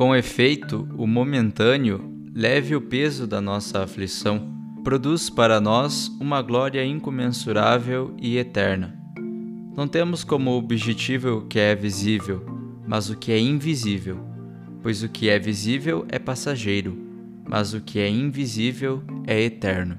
Com 0.00 0.16
efeito, 0.16 0.88
o 0.96 1.06
momentâneo 1.06 2.00
leve 2.34 2.74
o 2.74 2.80
peso 2.80 3.26
da 3.26 3.38
nossa 3.38 3.82
aflição 3.82 4.50
produz 4.82 5.28
para 5.28 5.60
nós 5.60 6.08
uma 6.18 6.40
glória 6.40 6.82
incomensurável 6.82 8.14
e 8.18 8.38
eterna. 8.38 8.98
Não 9.76 9.86
temos 9.86 10.24
como 10.24 10.52
objetivo 10.52 11.28
o 11.28 11.46
que 11.46 11.58
é 11.58 11.74
visível, 11.74 12.42
mas 12.88 13.10
o 13.10 13.14
que 13.14 13.30
é 13.30 13.38
invisível, 13.38 14.18
pois 14.82 15.02
o 15.02 15.08
que 15.10 15.28
é 15.28 15.38
visível 15.38 16.06
é 16.08 16.18
passageiro, 16.18 16.96
mas 17.46 17.74
o 17.74 17.80
que 17.82 17.98
é 17.98 18.08
invisível 18.08 19.02
é 19.26 19.38
eterno. 19.38 19.98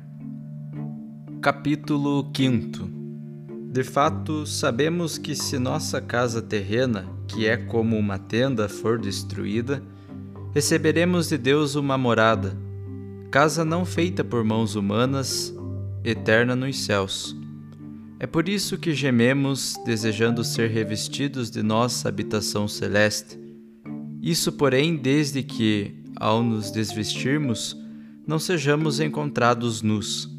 Capítulo 1.43 2.27
5 2.35 2.89
De 3.71 3.83
fato, 3.83 4.47
sabemos 4.47 5.19
que 5.19 5.35
se 5.35 5.59
nossa 5.59 6.01
casa 6.01 6.41
terrena, 6.41 7.05
que 7.27 7.45
é 7.45 7.55
como 7.55 7.95
uma 7.99 8.17
tenda, 8.17 8.67
for 8.67 8.97
destruída, 8.97 9.90
receberemos 10.53 11.29
de 11.29 11.37
Deus 11.37 11.75
uma 11.75 11.97
morada 11.97 12.55
casa 13.31 13.63
não 13.63 13.85
feita 13.85 14.25
por 14.25 14.43
mãos 14.43 14.75
humanas, 14.75 15.55
eterna 16.03 16.53
nos 16.53 16.77
céus. 16.79 17.33
É 18.19 18.27
por 18.27 18.49
isso 18.49 18.77
que 18.77 18.93
gememos, 18.93 19.75
desejando 19.85 20.43
ser 20.43 20.69
revestidos 20.69 21.49
de 21.49 21.63
nossa 21.63 22.09
habitação 22.09 22.67
celeste. 22.67 23.39
Isso, 24.21 24.51
porém, 24.51 24.97
desde 24.97 25.41
que, 25.41 25.95
ao 26.17 26.43
nos 26.43 26.71
desvestirmos, 26.71 27.75
não 28.27 28.37
sejamos 28.37 28.99
encontrados 28.99 29.81
nus. 29.81 30.29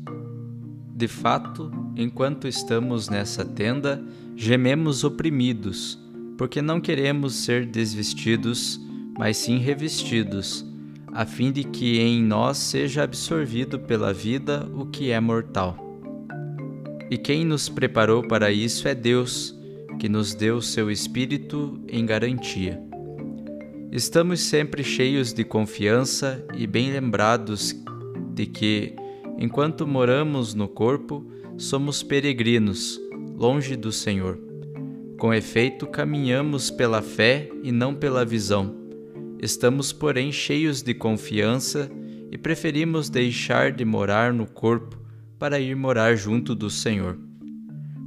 De 0.95 1.09
fato, 1.09 1.73
enquanto 1.97 2.47
estamos 2.47 3.09
nessa 3.09 3.43
tenda, 3.43 4.05
gememos 4.37 5.03
oprimidos, 5.03 5.99
porque 6.37 6.61
não 6.61 6.79
queremos 6.79 7.37
ser 7.37 7.65
desvestidos, 7.65 8.79
mas 9.17 9.37
sim 9.37 9.59
revestidos 9.59 10.65
a 11.13 11.27
fim 11.27 11.53
de 11.53 11.63
que 11.63 12.01
em 12.01 12.23
nós 12.23 12.57
seja 12.57 13.03
absorvido 13.03 13.79
pela 13.79 14.13
vida 14.15 14.67
o 14.75 14.87
que 14.87 15.11
é 15.11 15.21
mortal. 15.21 15.77
E 17.11 17.19
quem 17.19 17.45
nos 17.45 17.69
preparou 17.69 18.27
para 18.27 18.51
isso 18.51 18.89
é 18.89 18.95
Deus, 18.95 19.55
que 19.99 20.09
nos 20.09 20.35
deu 20.35 20.63
seu 20.63 20.91
Espírito 20.91 21.79
em 21.87 22.07
garantia. 22.07 22.81
Estamos 23.93 24.41
sempre 24.41 24.83
cheios 24.83 25.35
de 25.35 25.45
confiança 25.45 26.43
e 26.57 26.67
bem 26.67 26.91
lembrados 26.91 27.77
de 28.35 28.47
que, 28.47 28.97
enquanto 29.39 29.87
moramos 29.87 30.55
no 30.55 30.67
corpo, 30.67 31.23
somos 31.59 32.03
peregrinos, 32.03 32.99
longe 33.37 33.77
do 33.77 33.93
Senhor. 33.93 34.39
Com 35.19 35.35
efeito, 35.35 35.87
caminhamos 35.87 36.71
pela 36.71 37.03
fé 37.03 37.51
e 37.63 37.71
não 37.71 37.95
pela 37.95 38.25
visão 38.25 38.82
Estamos, 39.43 39.93
porém, 39.93 40.31
cheios 40.31 40.83
de 40.83 40.95
confiança 40.95 41.91
e 42.31 42.39
preferimos 42.39 43.11
deixar 43.11 43.73
de 43.73 43.85
morar 43.85 44.33
no 44.33 44.47
corpo 44.47 44.97
para 45.37 45.59
ir 45.59 45.75
morar 45.75 46.15
junto 46.15 46.55
do 46.55 46.71
Senhor. 46.71 47.19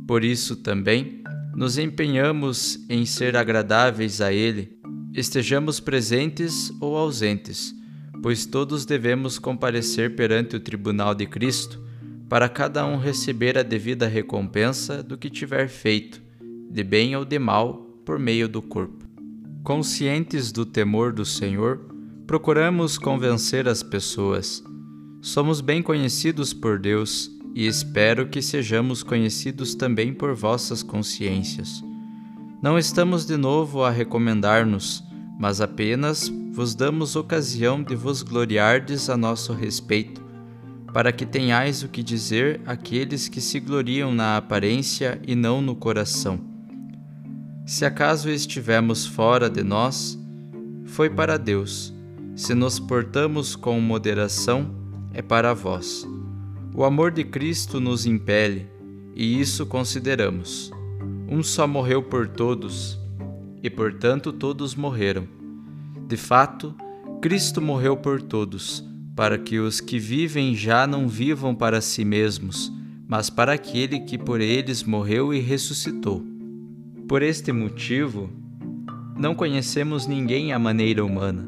Por 0.07 0.23
isso 0.23 0.55
também 0.55 1.21
nos 1.53 1.77
empenhamos 1.77 2.79
em 2.89 3.05
ser 3.05 3.35
agradáveis 3.35 4.21
a 4.21 4.31
Ele, 4.31 4.79
estejamos 5.13 5.81
presentes 5.81 6.71
ou 6.79 6.95
ausentes, 6.95 7.75
pois 8.23 8.45
todos 8.45 8.85
devemos 8.85 9.37
comparecer 9.37 10.15
perante 10.15 10.55
o 10.55 10.59
tribunal 10.61 11.13
de 11.13 11.25
Cristo, 11.25 11.83
para 12.29 12.47
cada 12.47 12.85
um 12.85 12.97
receber 12.97 13.57
a 13.57 13.63
devida 13.63 14.07
recompensa 14.07 15.03
do 15.03 15.17
que 15.17 15.29
tiver 15.29 15.67
feito, 15.67 16.21
de 16.71 16.81
bem 16.81 17.13
ou 17.13 17.25
de 17.25 17.37
mal, 17.37 17.73
por 18.05 18.17
meio 18.17 18.47
do 18.47 18.61
corpo. 18.61 19.04
Conscientes 19.65 20.51
do 20.51 20.63
temor 20.63 21.11
do 21.11 21.25
Senhor, 21.25 21.79
procuramos 22.27 22.99
convencer 22.99 23.67
as 23.67 23.81
pessoas. 23.81 24.63
Somos 25.23 25.59
bem 25.59 25.81
conhecidos 25.81 26.53
por 26.53 26.77
Deus 26.77 27.31
e 27.55 27.65
espero 27.65 28.27
que 28.27 28.43
sejamos 28.43 29.01
conhecidos 29.01 29.73
também 29.73 30.13
por 30.13 30.35
vossas 30.35 30.83
consciências. 30.83 31.83
Não 32.61 32.77
estamos 32.77 33.25
de 33.25 33.37
novo 33.37 33.83
a 33.83 33.89
recomendar-nos, 33.89 35.03
mas 35.39 35.59
apenas 35.59 36.31
vos 36.51 36.75
damos 36.75 37.15
ocasião 37.15 37.81
de 37.81 37.95
vos 37.95 38.21
gloriardes 38.21 39.09
a 39.09 39.17
nosso 39.17 39.51
respeito, 39.51 40.21
para 40.93 41.11
que 41.11 41.25
tenhais 41.25 41.81
o 41.81 41.89
que 41.89 42.03
dizer 42.03 42.61
àqueles 42.67 43.27
que 43.27 43.41
se 43.41 43.59
gloriam 43.59 44.13
na 44.13 44.37
aparência 44.37 45.19
e 45.27 45.33
não 45.33 45.59
no 45.59 45.75
coração 45.75 46.54
se 47.65 47.83
acaso 47.83 48.29
estivermos 48.29 49.07
fora 49.07 49.49
de 49.49 49.63
nós, 49.63 50.19
foi 50.85 51.09
para 51.09 51.35
Deus. 51.35 51.91
Se 52.35 52.53
nos 52.53 52.79
portamos 52.79 53.55
com 53.55 53.81
moderação, 53.81 54.69
é 55.11 55.21
para 55.21 55.51
vós. 55.51 56.07
O 56.75 56.83
amor 56.83 57.09
de 57.09 57.23
Cristo 57.23 57.79
nos 57.79 58.05
impele, 58.05 58.67
e 59.15 59.41
isso 59.41 59.65
consideramos. 59.65 60.71
Um 61.27 61.41
só 61.41 61.65
morreu 61.65 62.03
por 62.03 62.27
todos, 62.27 62.99
e 63.63 63.69
portanto 63.69 64.31
todos 64.31 64.75
morreram. 64.75 65.27
De 66.07 66.17
fato, 66.17 66.75
Cristo 67.19 67.59
morreu 67.59 67.97
por 67.97 68.21
todos, 68.21 68.83
para 69.15 69.39
que 69.39 69.57
os 69.57 69.81
que 69.81 69.97
vivem 69.97 70.53
já 70.53 70.85
não 70.85 71.07
vivam 71.07 71.55
para 71.55 71.81
si 71.81 72.05
mesmos, 72.05 72.71
mas 73.07 73.31
para 73.31 73.53
aquele 73.53 74.01
que 74.01 74.19
por 74.19 74.39
eles 74.39 74.83
morreu 74.83 75.33
e 75.33 75.39
ressuscitou. 75.39 76.34
Por 77.07 77.21
este 77.21 77.51
motivo, 77.51 78.31
não 79.15 79.35
conhecemos 79.35 80.07
ninguém 80.07 80.53
à 80.53 80.57
maneira 80.57 81.05
humana. 81.05 81.47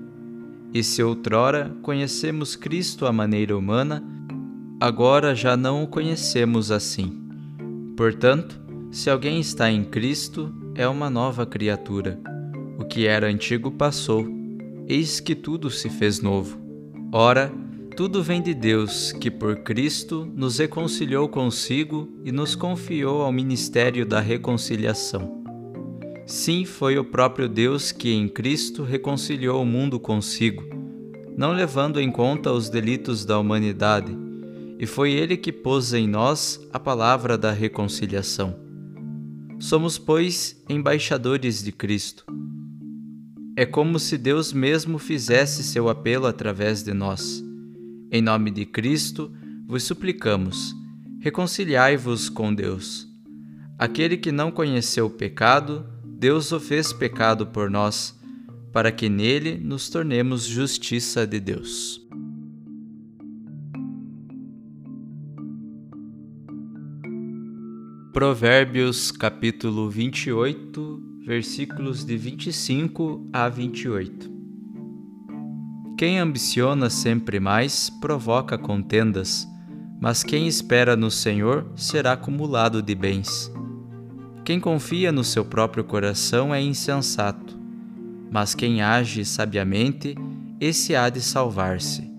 E 0.72 0.84
se 0.84 1.02
outrora 1.02 1.76
conhecemos 1.82 2.56
Cristo 2.56 3.08
à 3.08 3.12
maneira 3.12 3.58
humana, 3.58 4.04
agora 4.80 5.34
já 5.34 5.58
não 5.58 5.82
o 5.82 5.88
conhecemos 5.88 6.70
assim. 6.70 7.28
Portanto, 7.98 8.62
se 8.91 9.10
alguém 9.10 9.39
está 9.39 9.72
em 9.72 9.84
Cristo, 9.84 10.54
é 10.76 10.88
uma 10.88 11.10
nova 11.10 11.43
criatura. 11.43 12.20
O 12.78 12.86
que 12.86 13.08
era 13.08 13.26
antigo 13.26 13.72
passou, 13.72 14.28
eis 14.88 15.20
que 15.20 15.34
tudo 15.34 15.72
se 15.72 15.89
fez 15.89 16.22
novo. 16.22 16.60
Ora, 17.12 17.52
tudo 17.96 18.22
vem 18.22 18.43
de 18.43 18.54
Deus, 18.54 19.12
que 19.12 19.32
por 19.32 19.56
Cristo 19.63 20.32
nos 20.36 20.60
reconciliou 20.60 21.28
consigo 21.28 22.08
e 22.24 22.32
nos 22.32 22.54
confiou 22.54 23.24
ao 23.24 23.32
ministério 23.32 24.06
da 24.06 24.20
reconciliação. 24.20 25.37
Sim, 26.28 26.66
foi 26.66 27.00
o 27.00 27.06
próprio 27.06 27.48
Deus 27.48 27.94
que 27.94 28.12
em 28.12 28.28
Cristo 28.28 28.84
reconciliou 28.84 29.63
o 29.63 29.66
mundo 29.66 29.98
consigo, 29.98 30.62
não 31.38 31.54
levando 31.54 32.02
em 32.02 32.12
conta 32.12 32.52
os 32.52 32.70
delitos 32.70 33.24
da 33.24 33.40
humanidade, 33.40 34.12
e 34.78 34.86
foi 34.86 35.13
Ele 35.13 35.38
que 35.38 35.54
pôs 35.54 35.94
em 35.94 36.06
nós 36.06 36.60
a 36.74 36.78
palavra 36.78 37.38
da 37.38 37.54
reconciliação. 37.54 38.60
Somos, 39.58 39.98
pois, 39.98 40.62
embaixadores 40.68 41.63
de 41.63 41.72
Cristo. 41.72 42.26
É 43.56 43.66
como 43.66 43.98
se 43.98 44.18
Deus 44.18 44.52
mesmo 44.52 45.00
fizesse 45.00 45.63
seu 45.63 45.88
apelo 45.88 46.26
através 46.28 46.84
de 46.84 46.94
nós. 46.94 47.42
Em 48.12 48.22
nome 48.22 48.52
de 48.52 48.66
Cristo, 48.66 49.32
vos 49.66 49.84
suplicamos, 49.84 50.76
reconciliai-vos 51.22 52.28
com 52.28 52.54
Deus. 52.54 53.08
Aquele 53.80 54.18
que 54.18 54.32
não 54.34 54.52
conheceu 54.52 55.06
o 55.06 55.10
pecado, 55.10 55.86
Deus 56.19 56.51
o 56.51 56.60
fez 56.60 56.91
pecado 56.91 57.45
por 57.45 57.69
nós, 57.69 58.19
para 58.73 58.91
que 58.91 59.08
nele 59.08 59.60
nos 59.60 59.88
tornemos 59.88 60.45
justiça 60.45 61.27
de 61.27 61.39
Deus. 61.39 62.01
Provérbios 68.12 69.12
capítulo 69.12 69.91
28, 69.91 71.03
versículos 71.23 72.03
de 72.03 72.17
25 72.17 73.30
a 73.32 73.47
28. 73.47 74.32
Quem 75.99 76.17
ambiciona 76.17 76.89
sempre 76.89 77.39
mais 77.39 77.91
provoca 77.91 78.58
contendas, 78.58 79.47
mas 80.01 80.23
quem 80.23 80.47
espera 80.47 80.95
no 80.95 81.12
Senhor 81.12 81.71
será 81.75 82.13
acumulado 82.13 82.82
de 82.82 82.95
bens. 82.95 83.51
Quem 84.48 84.62
confia 84.62 85.12
no 85.12 85.26
seu 85.26 85.44
próprio 85.44 85.84
coração 85.84 86.56
é 86.56 86.62
insensato, 86.62 87.60
mas 88.32 88.56
quem 88.56 88.82
age 88.82 89.26
sabiamente, 89.26 90.16
esse 90.58 90.96
há 90.96 91.10
de 91.10 91.20
salvar-se. 91.20 92.10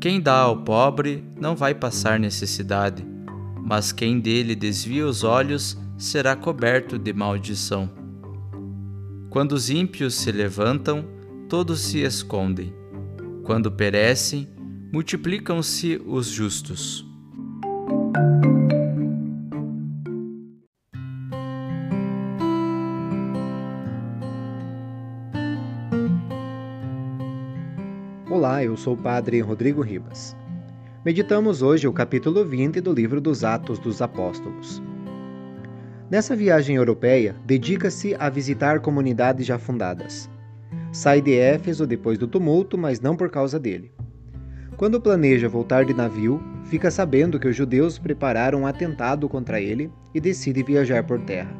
Quem 0.00 0.22
dá 0.22 0.38
ao 0.38 0.62
pobre 0.62 1.22
não 1.38 1.54
vai 1.54 1.74
passar 1.74 2.18
necessidade, 2.18 3.06
mas 3.62 3.92
quem 3.92 4.18
dele 4.18 4.54
desvia 4.54 5.06
os 5.06 5.22
olhos 5.22 5.76
será 5.98 6.34
coberto 6.34 6.98
de 6.98 7.12
maldição. 7.12 7.90
Quando 9.28 9.52
os 9.52 9.68
ímpios 9.68 10.14
se 10.14 10.32
levantam, 10.32 11.04
todos 11.46 11.80
se 11.80 11.98
escondem. 11.98 12.72
Quando 13.44 13.70
perecem, 13.70 14.48
multiplicam-se 14.90 16.00
os 16.06 16.28
justos. 16.28 17.06
Eu 28.62 28.76
sou 28.76 28.94
o 28.94 28.96
Padre 28.96 29.40
Rodrigo 29.40 29.82
Ribas. 29.82 30.36
Meditamos 31.04 31.62
hoje 31.62 31.86
o 31.86 31.92
capítulo 31.92 32.44
20 32.44 32.80
do 32.80 32.92
livro 32.92 33.20
dos 33.20 33.44
Atos 33.44 33.78
dos 33.78 34.02
Apóstolos. 34.02 34.82
Nessa 36.10 36.34
viagem 36.34 36.74
europeia, 36.74 37.36
dedica-se 37.44 38.16
a 38.18 38.28
visitar 38.28 38.80
comunidades 38.80 39.46
já 39.46 39.58
fundadas. 39.58 40.28
Sai 40.90 41.20
de 41.20 41.34
Éfeso 41.34 41.86
depois 41.86 42.18
do 42.18 42.26
tumulto, 42.26 42.76
mas 42.76 43.00
não 43.00 43.14
por 43.14 43.30
causa 43.30 43.60
dele. 43.60 43.92
Quando 44.76 45.00
planeja 45.00 45.48
voltar 45.48 45.84
de 45.84 45.94
navio, 45.94 46.42
fica 46.64 46.90
sabendo 46.90 47.38
que 47.38 47.48
os 47.48 47.54
judeus 47.54 47.98
prepararam 47.98 48.62
um 48.62 48.66
atentado 48.66 49.28
contra 49.28 49.60
ele 49.60 49.90
e 50.14 50.20
decide 50.20 50.62
viajar 50.62 51.04
por 51.04 51.20
terra. 51.20 51.54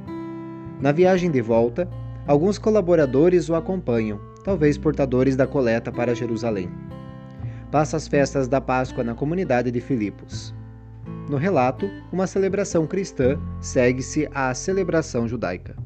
Na 0.81 0.93
viagem 0.93 1.31
de 1.31 1.41
volta, 1.41 1.89
alguns 2.27 2.59
colaboradores 2.59 3.49
o 3.49 3.55
acompanham, 3.55 4.21
talvez 4.45 4.79
portadores 4.79 5.37
da 5.37 5.47
coleta 5.47 5.91
para 5.91 6.15
Jerusalém. 6.15 6.71
Passa 7.71 7.97
as 7.97 8.09
festas 8.09 8.49
da 8.49 8.61
Páscoa 8.61 9.05
na 9.05 9.15
comunidade 9.15 9.71
de 9.71 9.81
Filipos. 9.81 10.55
No 11.29 11.37
relato, 11.37 11.91
uma 12.11 12.27
celebração 12.27 12.87
cristã 12.87 13.39
segue-se 13.61 14.29
à 14.33 14.55
celebração 14.55 15.29
judaica. 15.29 15.77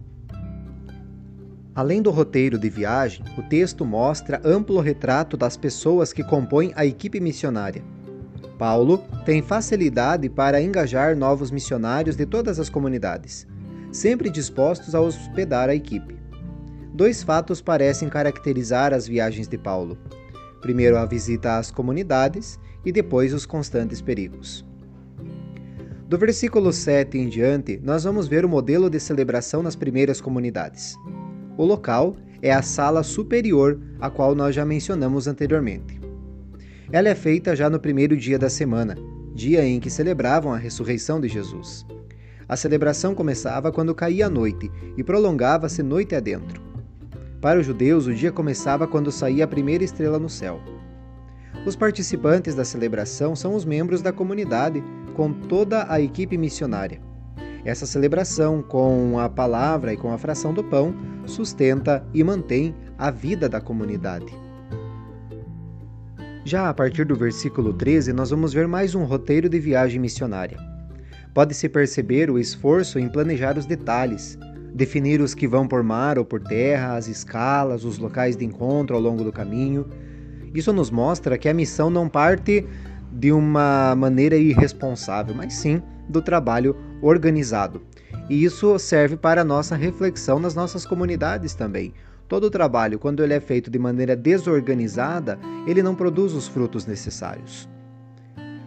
Além 1.74 2.02
do 2.02 2.10
roteiro 2.10 2.58
de 2.58 2.68
viagem, 2.68 3.24
o 3.36 3.42
texto 3.42 3.84
mostra 3.84 4.40
amplo 4.44 4.78
retrato 4.78 5.36
das 5.36 5.56
pessoas 5.56 6.12
que 6.12 6.22
compõem 6.22 6.70
a 6.76 6.84
equipe 6.84 7.18
missionária. 7.18 7.82
Paulo 8.58 8.98
tem 9.24 9.42
facilidade 9.42 10.28
para 10.28 10.62
engajar 10.62 11.16
novos 11.16 11.50
missionários 11.50 12.14
de 12.14 12.26
todas 12.26 12.60
as 12.60 12.68
comunidades, 12.68 13.46
sempre 13.90 14.30
dispostos 14.30 14.94
a 14.94 15.00
hospedar 15.00 15.68
a 15.68 15.74
equipe. 15.74 16.14
Dois 16.94 17.22
fatos 17.22 17.62
parecem 17.62 18.08
caracterizar 18.10 18.92
as 18.92 19.08
viagens 19.08 19.48
de 19.48 19.56
Paulo: 19.56 19.96
primeiro 20.60 20.98
a 20.98 21.06
visita 21.06 21.56
às 21.56 21.70
comunidades 21.70 22.60
e 22.84 22.92
depois 22.92 23.32
os 23.32 23.46
constantes 23.46 24.02
perigos. 24.02 24.64
Do 26.06 26.18
versículo 26.18 26.70
7 26.70 27.16
em 27.16 27.28
diante, 27.30 27.80
nós 27.82 28.04
vamos 28.04 28.28
ver 28.28 28.44
o 28.44 28.48
modelo 28.48 28.90
de 28.90 29.00
celebração 29.00 29.62
nas 29.62 29.74
primeiras 29.74 30.20
comunidades. 30.20 30.94
O 31.56 31.64
local 31.64 32.14
é 32.42 32.52
a 32.52 32.60
sala 32.60 33.02
superior, 33.02 33.80
a 33.98 34.10
qual 34.10 34.34
nós 34.34 34.54
já 34.54 34.66
mencionamos 34.66 35.26
anteriormente. 35.26 35.98
Ela 36.92 37.08
é 37.08 37.14
feita 37.14 37.56
já 37.56 37.70
no 37.70 37.80
primeiro 37.80 38.14
dia 38.14 38.38
da 38.38 38.50
semana, 38.50 38.94
dia 39.34 39.64
em 39.64 39.80
que 39.80 39.88
celebravam 39.88 40.52
a 40.52 40.58
ressurreição 40.58 41.18
de 41.18 41.28
Jesus. 41.28 41.86
A 42.46 42.54
celebração 42.54 43.14
começava 43.14 43.72
quando 43.72 43.94
caía 43.94 44.26
a 44.26 44.30
noite 44.30 44.70
e 44.98 45.02
prolongava-se 45.02 45.82
noite 45.82 46.14
adentro. 46.14 46.71
Para 47.42 47.58
os 47.58 47.66
judeus, 47.66 48.06
o 48.06 48.14
dia 48.14 48.30
começava 48.30 48.86
quando 48.86 49.10
saía 49.10 49.42
a 49.42 49.48
primeira 49.48 49.82
estrela 49.82 50.16
no 50.16 50.28
céu. 50.28 50.60
Os 51.66 51.74
participantes 51.74 52.54
da 52.54 52.64
celebração 52.64 53.34
são 53.34 53.56
os 53.56 53.64
membros 53.64 54.00
da 54.00 54.12
comunidade 54.12 54.80
com 55.16 55.32
toda 55.32 55.92
a 55.92 56.00
equipe 56.00 56.38
missionária. 56.38 57.00
Essa 57.64 57.84
celebração, 57.84 58.62
com 58.62 59.18
a 59.18 59.28
palavra 59.28 59.92
e 59.92 59.96
com 59.96 60.12
a 60.12 60.18
fração 60.18 60.54
do 60.54 60.62
pão, 60.62 60.94
sustenta 61.26 62.06
e 62.14 62.22
mantém 62.22 62.76
a 62.96 63.10
vida 63.10 63.48
da 63.48 63.60
comunidade. 63.60 64.32
Já 66.44 66.68
a 66.68 66.74
partir 66.74 67.04
do 67.04 67.16
versículo 67.16 67.72
13, 67.72 68.12
nós 68.12 68.30
vamos 68.30 68.52
ver 68.52 68.68
mais 68.68 68.94
um 68.94 69.02
roteiro 69.02 69.48
de 69.48 69.58
viagem 69.58 70.00
missionária. 70.00 70.58
Pode-se 71.34 71.68
perceber 71.68 72.30
o 72.30 72.38
esforço 72.38 73.00
em 73.00 73.08
planejar 73.08 73.58
os 73.58 73.66
detalhes, 73.66 74.38
definir 74.74 75.20
os 75.20 75.34
que 75.34 75.46
vão 75.46 75.66
por 75.68 75.82
mar 75.82 76.18
ou 76.18 76.24
por 76.24 76.40
terra, 76.40 76.96
as 76.96 77.08
escalas, 77.08 77.84
os 77.84 77.98
locais 77.98 78.36
de 78.36 78.44
encontro 78.44 78.96
ao 78.96 79.02
longo 79.02 79.22
do 79.22 79.32
caminho. 79.32 79.86
Isso 80.54 80.72
nos 80.72 80.90
mostra 80.90 81.38
que 81.38 81.48
a 81.48 81.54
missão 81.54 81.90
não 81.90 82.08
parte 82.08 82.66
de 83.10 83.32
uma 83.32 83.94
maneira 83.94 84.36
irresponsável, 84.36 85.34
mas 85.34 85.54
sim 85.54 85.82
do 86.08 86.22
trabalho 86.22 86.76
organizado. 87.00 87.82
E 88.28 88.44
isso 88.44 88.78
serve 88.78 89.16
para 89.16 89.42
a 89.42 89.44
nossa 89.44 89.76
reflexão 89.76 90.38
nas 90.38 90.54
nossas 90.54 90.86
comunidades 90.86 91.54
também. 91.54 91.92
Todo 92.28 92.44
o 92.44 92.50
trabalho, 92.50 92.98
quando 92.98 93.22
ele 93.22 93.34
é 93.34 93.40
feito 93.40 93.70
de 93.70 93.78
maneira 93.78 94.16
desorganizada, 94.16 95.38
ele 95.66 95.82
não 95.82 95.94
produz 95.94 96.32
os 96.32 96.48
frutos 96.48 96.86
necessários. 96.86 97.68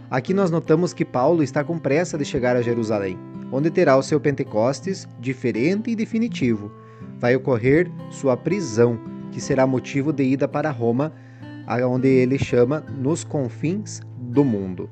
Aqui 0.09 0.33
nós 0.33 0.51
notamos 0.51 0.93
que 0.93 1.03
Paulo 1.03 1.41
está 1.41 1.63
com 1.63 1.79
pressa 1.79 2.17
de 2.17 2.23
chegar 2.23 2.55
a 2.55 2.61
Jerusalém, 2.61 3.17
onde 3.51 3.69
terá 3.69 3.97
o 3.97 4.03
seu 4.03 4.19
Pentecostes 4.19 5.07
diferente 5.19 5.91
e 5.91 5.95
definitivo. 5.95 6.71
Vai 7.19 7.35
ocorrer 7.35 7.91
sua 8.09 8.35
prisão, 8.35 8.99
que 9.31 9.41
será 9.41 9.65
motivo 9.65 10.11
de 10.11 10.23
ida 10.23 10.47
para 10.47 10.71
Roma, 10.71 11.13
onde 11.87 12.07
ele 12.07 12.37
chama 12.37 12.81
nos 12.81 13.23
confins 13.23 14.01
do 14.17 14.43
mundo. 14.43 14.89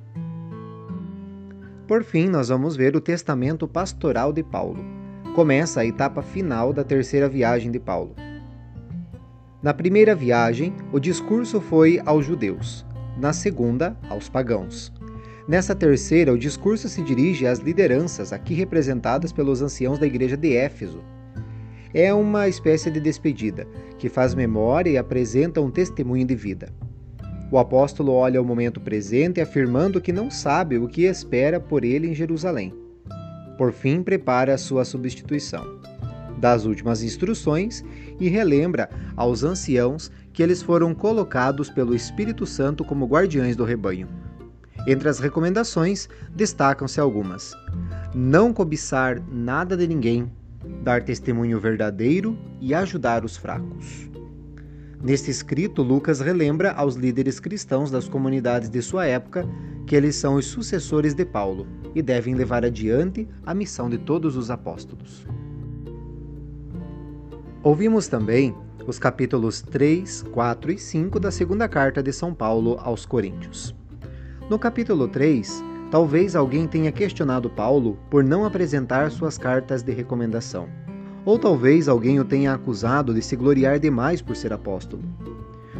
Por 1.87 2.03
fim, 2.03 2.29
nós 2.29 2.49
vamos 2.49 2.75
ver 2.75 2.95
o 2.95 3.01
testamento 3.01 3.67
pastoral 3.67 4.31
de 4.31 4.41
Paulo. 4.41 4.83
Começa 5.35 5.81
a 5.81 5.85
etapa 5.85 6.21
final 6.21 6.71
da 6.71 6.83
terceira 6.83 7.27
viagem 7.27 7.71
de 7.71 7.79
Paulo. 7.79 8.15
Na 9.61 9.73
primeira 9.73 10.15
viagem, 10.15 10.73
o 10.91 10.99
discurso 10.99 11.59
foi 11.61 12.01
aos 12.05 12.25
judeus, 12.25 12.85
na 13.17 13.31
segunda, 13.33 13.97
aos 14.09 14.29
pagãos. 14.29 14.91
Nessa 15.45 15.75
terceira, 15.75 16.31
o 16.31 16.37
discurso 16.37 16.87
se 16.87 17.01
dirige 17.01 17.45
às 17.45 17.59
lideranças, 17.59 18.31
aqui 18.31 18.53
representadas 18.53 19.33
pelos 19.33 19.61
anciãos 19.61 19.99
da 19.99 20.07
igreja 20.07 20.37
de 20.37 20.55
Éfeso. 20.55 21.03
É 21.93 22.13
uma 22.13 22.47
espécie 22.47 22.89
de 22.89 22.99
despedida, 22.99 23.67
que 23.99 24.07
faz 24.07 24.33
memória 24.33 24.89
e 24.89 24.97
apresenta 24.97 25.59
um 25.59 25.69
testemunho 25.69 26.25
de 26.25 26.33
vida. 26.33 26.69
O 27.51 27.59
apóstolo 27.59 28.13
olha 28.13 28.41
o 28.41 28.45
momento 28.45 28.79
presente 28.79 29.41
afirmando 29.41 30.01
que 30.01 30.13
não 30.13 30.31
sabe 30.31 30.77
o 30.77 30.87
que 30.87 31.03
espera 31.03 31.59
por 31.59 31.83
ele 31.83 32.07
em 32.07 32.15
Jerusalém. 32.15 32.73
Por 33.57 33.73
fim, 33.73 34.01
prepara 34.01 34.53
a 34.53 34.57
sua 34.57 34.85
substituição. 34.85 35.79
Dá 36.39 36.53
as 36.53 36.65
últimas 36.65 37.03
instruções 37.03 37.83
e 38.19 38.27
relembra 38.27 38.89
aos 39.15 39.43
anciãos 39.43 40.09
que 40.31 40.41
eles 40.41 40.63
foram 40.63 40.95
colocados 40.95 41.69
pelo 41.69 41.93
Espírito 41.93 42.45
Santo 42.45 42.83
como 42.83 43.05
guardiães 43.05 43.55
do 43.55 43.63
rebanho. 43.63 44.07
Entre 44.85 45.07
as 45.07 45.19
recomendações, 45.19 46.09
destacam-se 46.35 46.99
algumas: 46.99 47.53
não 48.13 48.53
cobiçar 48.53 49.21
nada 49.31 49.77
de 49.77 49.87
ninguém, 49.87 50.31
dar 50.83 51.03
testemunho 51.03 51.59
verdadeiro 51.59 52.37
e 52.59 52.73
ajudar 52.73 53.23
os 53.23 53.37
fracos. 53.37 54.09
Neste 55.01 55.29
escrito, 55.29 55.81
Lucas 55.81 56.21
relembra 56.21 56.71
aos 56.71 56.95
líderes 56.95 57.39
cristãos 57.39 57.91
das 57.91 58.07
comunidades 58.07 58.69
de 58.69 58.81
sua 58.81 59.05
época 59.05 59.45
que 59.85 59.95
eles 59.95 60.15
são 60.15 60.35
os 60.35 60.45
sucessores 60.45 61.13
de 61.13 61.25
Paulo 61.25 61.67
e 61.93 62.01
devem 62.01 62.35
levar 62.35 62.63
adiante 62.63 63.27
a 63.45 63.53
missão 63.53 63.89
de 63.89 63.97
todos 63.97 64.37
os 64.37 64.49
apóstolos. 64.49 65.25
Ouvimos 67.61 68.07
também 68.07 68.55
os 68.87 68.97
capítulos 68.99 69.61
3, 69.61 70.23
4 70.31 70.71
e 70.71 70.77
5 70.77 71.19
da 71.19 71.31
segunda 71.31 71.67
carta 71.67 72.01
de 72.01 72.11
São 72.11 72.33
Paulo 72.33 72.77
aos 72.81 73.05
Coríntios. 73.05 73.75
No 74.49 74.59
capítulo 74.59 75.07
3, 75.07 75.63
talvez 75.89 76.35
alguém 76.35 76.67
tenha 76.67 76.91
questionado 76.91 77.49
Paulo 77.49 77.97
por 78.09 78.25
não 78.25 78.43
apresentar 78.43 79.09
suas 79.09 79.37
cartas 79.37 79.81
de 79.81 79.93
recomendação. 79.93 80.67
Ou 81.23 81.39
talvez 81.39 81.87
alguém 81.87 82.19
o 82.19 82.25
tenha 82.25 82.53
acusado 82.53 83.13
de 83.13 83.21
se 83.21 83.37
gloriar 83.37 83.79
demais 83.79 84.21
por 84.21 84.35
ser 84.35 84.51
apóstolo. 84.51 85.01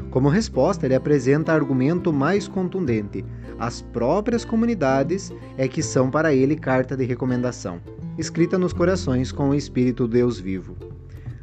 Como 0.10 0.30
resposta, 0.30 0.86
ele 0.86 0.96
apresenta 0.96 1.52
argumento 1.52 2.14
mais 2.14 2.48
contundente. 2.48 3.26
As 3.60 3.82
próprias 3.82 4.46
comunidades 4.46 5.30
é 5.58 5.68
que 5.68 5.84
são 5.84 6.10
para 6.10 6.34
ele 6.34 6.56
carta 6.56 6.96
de 6.96 7.04
recomendação, 7.04 7.82
escrita 8.18 8.58
nos 8.58 8.72
corações 8.72 9.30
com 9.30 9.50
o 9.50 9.56
Espírito 9.56 10.08
Deus 10.08 10.40
vivo. 10.40 10.78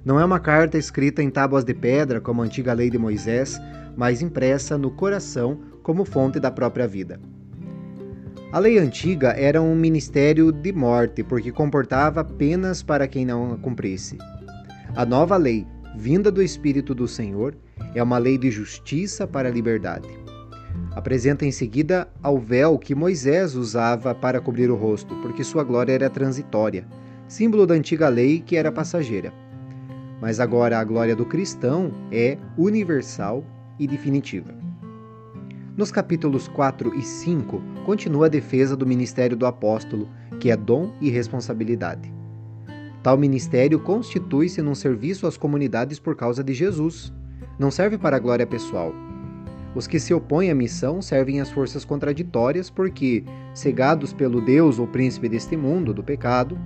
Não 0.02 0.18
é 0.18 0.24
uma 0.24 0.40
carta 0.40 0.78
escrita 0.78 1.22
em 1.22 1.28
tábuas 1.28 1.64
de 1.64 1.74
pedra, 1.74 2.18
como 2.18 2.40
a 2.40 2.46
antiga 2.46 2.72
lei 2.72 2.88
de 2.88 2.96
Moisés, 2.96 3.60
mas 3.94 4.22
impressa 4.22 4.78
no 4.78 4.90
coração 4.90 5.69
como 5.82 6.04
fonte 6.04 6.38
da 6.38 6.50
própria 6.50 6.86
vida. 6.86 7.20
A 8.52 8.58
lei 8.58 8.78
antiga 8.78 9.28
era 9.28 9.62
um 9.62 9.76
ministério 9.76 10.50
de 10.50 10.72
morte, 10.72 11.22
porque 11.22 11.52
comportava 11.52 12.24
penas 12.24 12.82
para 12.82 13.06
quem 13.06 13.24
não 13.24 13.52
a 13.52 13.56
cumprisse. 13.56 14.18
A 14.96 15.06
nova 15.06 15.36
lei, 15.36 15.64
vinda 15.96 16.32
do 16.32 16.42
Espírito 16.42 16.92
do 16.92 17.06
Senhor, 17.06 17.54
é 17.94 18.02
uma 18.02 18.18
lei 18.18 18.36
de 18.36 18.50
justiça 18.50 19.24
para 19.24 19.48
a 19.48 19.52
liberdade. 19.52 20.08
Apresenta 20.92 21.46
em 21.46 21.52
seguida 21.52 22.08
ao 22.20 22.38
véu 22.38 22.76
que 22.76 22.94
Moisés 22.94 23.54
usava 23.54 24.14
para 24.14 24.40
cobrir 24.40 24.68
o 24.68 24.76
rosto, 24.76 25.14
porque 25.22 25.44
sua 25.44 25.62
glória 25.62 25.92
era 25.92 26.10
transitória, 26.10 26.84
símbolo 27.28 27.66
da 27.66 27.74
antiga 27.74 28.08
lei 28.08 28.40
que 28.40 28.56
era 28.56 28.72
passageira. 28.72 29.32
Mas 30.20 30.40
agora 30.40 30.80
a 30.80 30.84
glória 30.84 31.14
do 31.14 31.24
cristão 31.24 31.92
é 32.10 32.36
universal 32.58 33.44
e 33.78 33.86
definitiva. 33.86 34.59
Nos 35.80 35.90
capítulos 35.90 36.46
4 36.46 36.94
e 36.94 37.00
5, 37.00 37.58
continua 37.86 38.26
a 38.26 38.28
defesa 38.28 38.76
do 38.76 38.86
ministério 38.86 39.34
do 39.34 39.46
apóstolo, 39.46 40.10
que 40.38 40.50
é 40.50 40.54
dom 40.54 40.92
e 41.00 41.08
responsabilidade. 41.08 42.12
Tal 43.02 43.16
ministério 43.16 43.80
constitui-se 43.80 44.60
num 44.60 44.74
serviço 44.74 45.26
às 45.26 45.38
comunidades 45.38 45.98
por 45.98 46.14
causa 46.14 46.44
de 46.44 46.52
Jesus. 46.52 47.10
Não 47.58 47.70
serve 47.70 47.96
para 47.96 48.16
a 48.16 48.18
glória 48.20 48.46
pessoal. 48.46 48.92
Os 49.74 49.86
que 49.86 49.98
se 49.98 50.12
opõem 50.12 50.50
à 50.50 50.54
missão 50.54 51.00
servem 51.00 51.40
às 51.40 51.50
forças 51.50 51.82
contraditórias 51.82 52.68
porque, 52.68 53.24
cegados 53.54 54.12
pelo 54.12 54.42
Deus 54.42 54.78
ou 54.78 54.86
príncipe 54.86 55.30
deste 55.30 55.56
mundo, 55.56 55.94
do 55.94 56.04
pecado, 56.04 56.58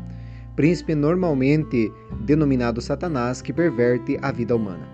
príncipe 0.56 0.92
normalmente 0.92 1.88
denominado 2.22 2.80
Satanás, 2.80 3.40
que 3.40 3.52
perverte 3.52 4.18
a 4.20 4.32
vida 4.32 4.56
humana. 4.56 4.93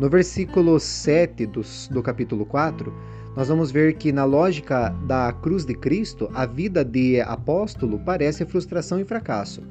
No 0.00 0.08
versículo 0.08 0.80
7 0.80 1.46
do, 1.46 1.60
do 1.92 2.02
capítulo 2.02 2.44
4, 2.44 2.92
nós 3.36 3.46
vamos 3.46 3.70
ver 3.70 3.94
que, 3.94 4.10
na 4.10 4.24
lógica 4.24 4.88
da 5.06 5.32
cruz 5.32 5.64
de 5.64 5.74
Cristo, 5.74 6.28
a 6.34 6.44
vida 6.44 6.84
de 6.84 7.20
apóstolo 7.20 8.00
parece 8.00 8.44
frustração 8.44 8.98
e 8.98 9.04
fracasso 9.04 9.62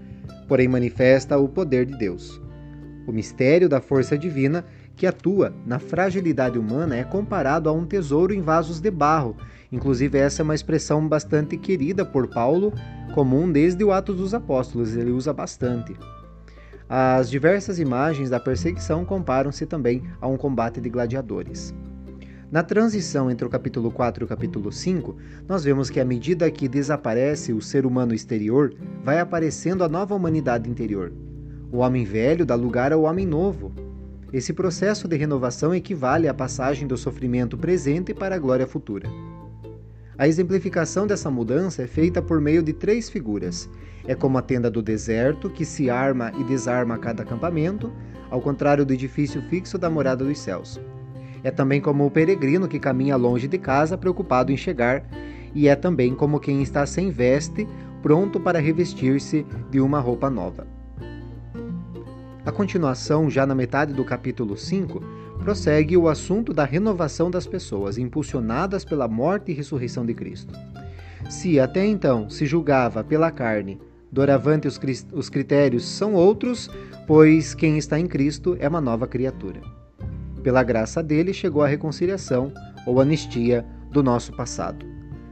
porém 0.49 0.67
manifesta 0.67 1.37
o 1.37 1.47
poder 1.47 1.85
de 1.85 1.95
Deus. 1.95 2.41
O 3.07 3.11
mistério 3.11 3.69
da 3.69 3.79
força 3.79 4.17
divina 4.17 4.65
que 4.95 5.05
atua 5.05 5.53
na 5.65 5.79
fragilidade 5.79 6.59
humana 6.59 6.97
é 6.97 7.03
comparado 7.03 7.69
a 7.69 7.71
um 7.71 7.85
tesouro 7.85 8.33
em 8.33 8.41
vasos 8.41 8.81
de 8.81 8.91
barro. 8.91 9.37
Inclusive, 9.71 10.17
essa 10.17 10.41
é 10.41 10.43
uma 10.43 10.55
expressão 10.55 11.07
bastante 11.07 11.55
querida 11.55 12.03
por 12.03 12.27
Paulo, 12.27 12.73
comum 13.13 13.49
desde 13.49 13.83
o 13.83 13.93
Atos 13.93 14.17
dos 14.17 14.33
Apóstolos, 14.33 14.95
ele 14.95 15.11
usa 15.11 15.31
bastante. 15.31 15.95
As 16.91 17.29
diversas 17.29 17.77
imagens 17.77 18.31
da 18.31 18.39
perseguição 18.39 19.05
comparam-se 19.05 19.63
também 19.67 20.01
a 20.19 20.27
um 20.27 20.35
combate 20.35 20.81
de 20.81 20.89
gladiadores. 20.89 21.71
Na 22.51 22.63
transição 22.63 23.29
entre 23.29 23.45
o 23.45 23.49
capítulo 23.49 23.91
4 23.91 24.23
e 24.23 24.25
o 24.25 24.27
capítulo 24.27 24.71
5, 24.71 25.15
nós 25.47 25.63
vemos 25.63 25.91
que 25.91 25.99
à 25.99 26.05
medida 26.05 26.49
que 26.49 26.67
desaparece 26.67 27.53
o 27.53 27.61
ser 27.61 27.85
humano 27.85 28.11
exterior, 28.11 28.73
vai 29.03 29.19
aparecendo 29.19 29.83
a 29.83 29.87
nova 29.87 30.15
humanidade 30.15 30.67
interior. 30.67 31.13
O 31.71 31.77
homem 31.77 32.03
velho 32.05 32.43
dá 32.43 32.55
lugar 32.55 32.91
ao 32.91 33.03
homem 33.03 33.27
novo. 33.27 33.71
Esse 34.33 34.51
processo 34.51 35.07
de 35.07 35.15
renovação 35.15 35.75
equivale 35.75 36.27
à 36.27 36.33
passagem 36.33 36.87
do 36.87 36.97
sofrimento 36.97 37.55
presente 37.55 38.15
para 38.15 38.33
a 38.33 38.39
glória 38.39 38.65
futura. 38.65 39.07
A 40.19 40.27
exemplificação 40.27 41.07
dessa 41.07 41.31
mudança 41.31 41.81
é 41.81 41.87
feita 41.87 42.21
por 42.21 42.41
meio 42.41 42.61
de 42.61 42.73
três 42.73 43.09
figuras. 43.09 43.69
É 44.05 44.13
como 44.13 44.37
a 44.37 44.41
tenda 44.41 44.69
do 44.69 44.81
deserto, 44.81 45.49
que 45.49 45.63
se 45.63 45.89
arma 45.89 46.33
e 46.37 46.43
desarma 46.43 46.95
a 46.95 46.97
cada 46.97 47.23
acampamento, 47.23 47.89
ao 48.29 48.41
contrário 48.41 48.85
do 48.85 48.91
edifício 48.91 49.41
fixo 49.43 49.77
da 49.77 49.89
morada 49.89 50.25
dos 50.25 50.37
céus. 50.37 50.77
É 51.41 51.49
também 51.49 51.79
como 51.79 52.05
o 52.05 52.11
peregrino 52.11 52.67
que 52.67 52.79
caminha 52.79 53.15
longe 53.15 53.47
de 53.47 53.57
casa, 53.57 53.97
preocupado 53.97 54.51
em 54.51 54.57
chegar, 54.57 55.07
e 55.55 55.69
é 55.69 55.75
também 55.75 56.13
como 56.13 56.37
quem 56.37 56.61
está 56.61 56.85
sem 56.85 57.09
veste, 57.11 57.65
pronto 58.01 58.41
para 58.41 58.59
revestir-se 58.59 59.45
de 59.71 59.79
uma 59.79 60.01
roupa 60.01 60.29
nova. 60.29 60.67
A 62.45 62.51
continuação, 62.51 63.29
já 63.29 63.45
na 63.45 63.55
metade 63.55 63.93
do 63.93 64.03
capítulo 64.03 64.57
5, 64.57 65.01
prossegue 65.39 65.97
o 65.97 66.07
assunto 66.07 66.53
da 66.53 66.65
renovação 66.65 67.31
das 67.31 67.47
pessoas, 67.47 67.97
impulsionadas 67.97 68.85
pela 68.85 69.07
morte 69.07 69.51
e 69.51 69.55
ressurreição 69.55 70.05
de 70.05 70.13
Cristo. 70.13 70.53
Se 71.29 71.59
até 71.59 71.85
então 71.85 72.29
se 72.29 72.45
julgava 72.45 73.03
pela 73.03 73.31
carne, 73.31 73.79
doravante 74.11 74.67
os 74.67 75.29
critérios 75.29 75.85
são 75.85 76.13
outros, 76.13 76.69
pois 77.07 77.55
quem 77.55 77.77
está 77.77 77.99
em 77.99 78.07
Cristo 78.07 78.55
é 78.59 78.67
uma 78.67 78.81
nova 78.81 79.07
criatura. 79.07 79.61
Pela 80.43 80.63
graça 80.63 81.03
dele 81.03 81.33
chegou 81.33 81.61
a 81.61 81.67
reconciliação 81.67 82.51
ou 82.85 83.01
anistia 83.01 83.65
do 83.91 84.01
nosso 84.01 84.35
passado. 84.35 84.85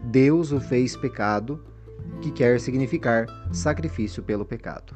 Deus 0.03 0.51
o 0.51 0.59
fez 0.59 0.95
pecado, 0.95 1.63
que 2.21 2.31
quer 2.31 2.59
significar 2.59 3.25
sacrifício 3.51 4.23
pelo 4.23 4.45
pecado. 4.45 4.95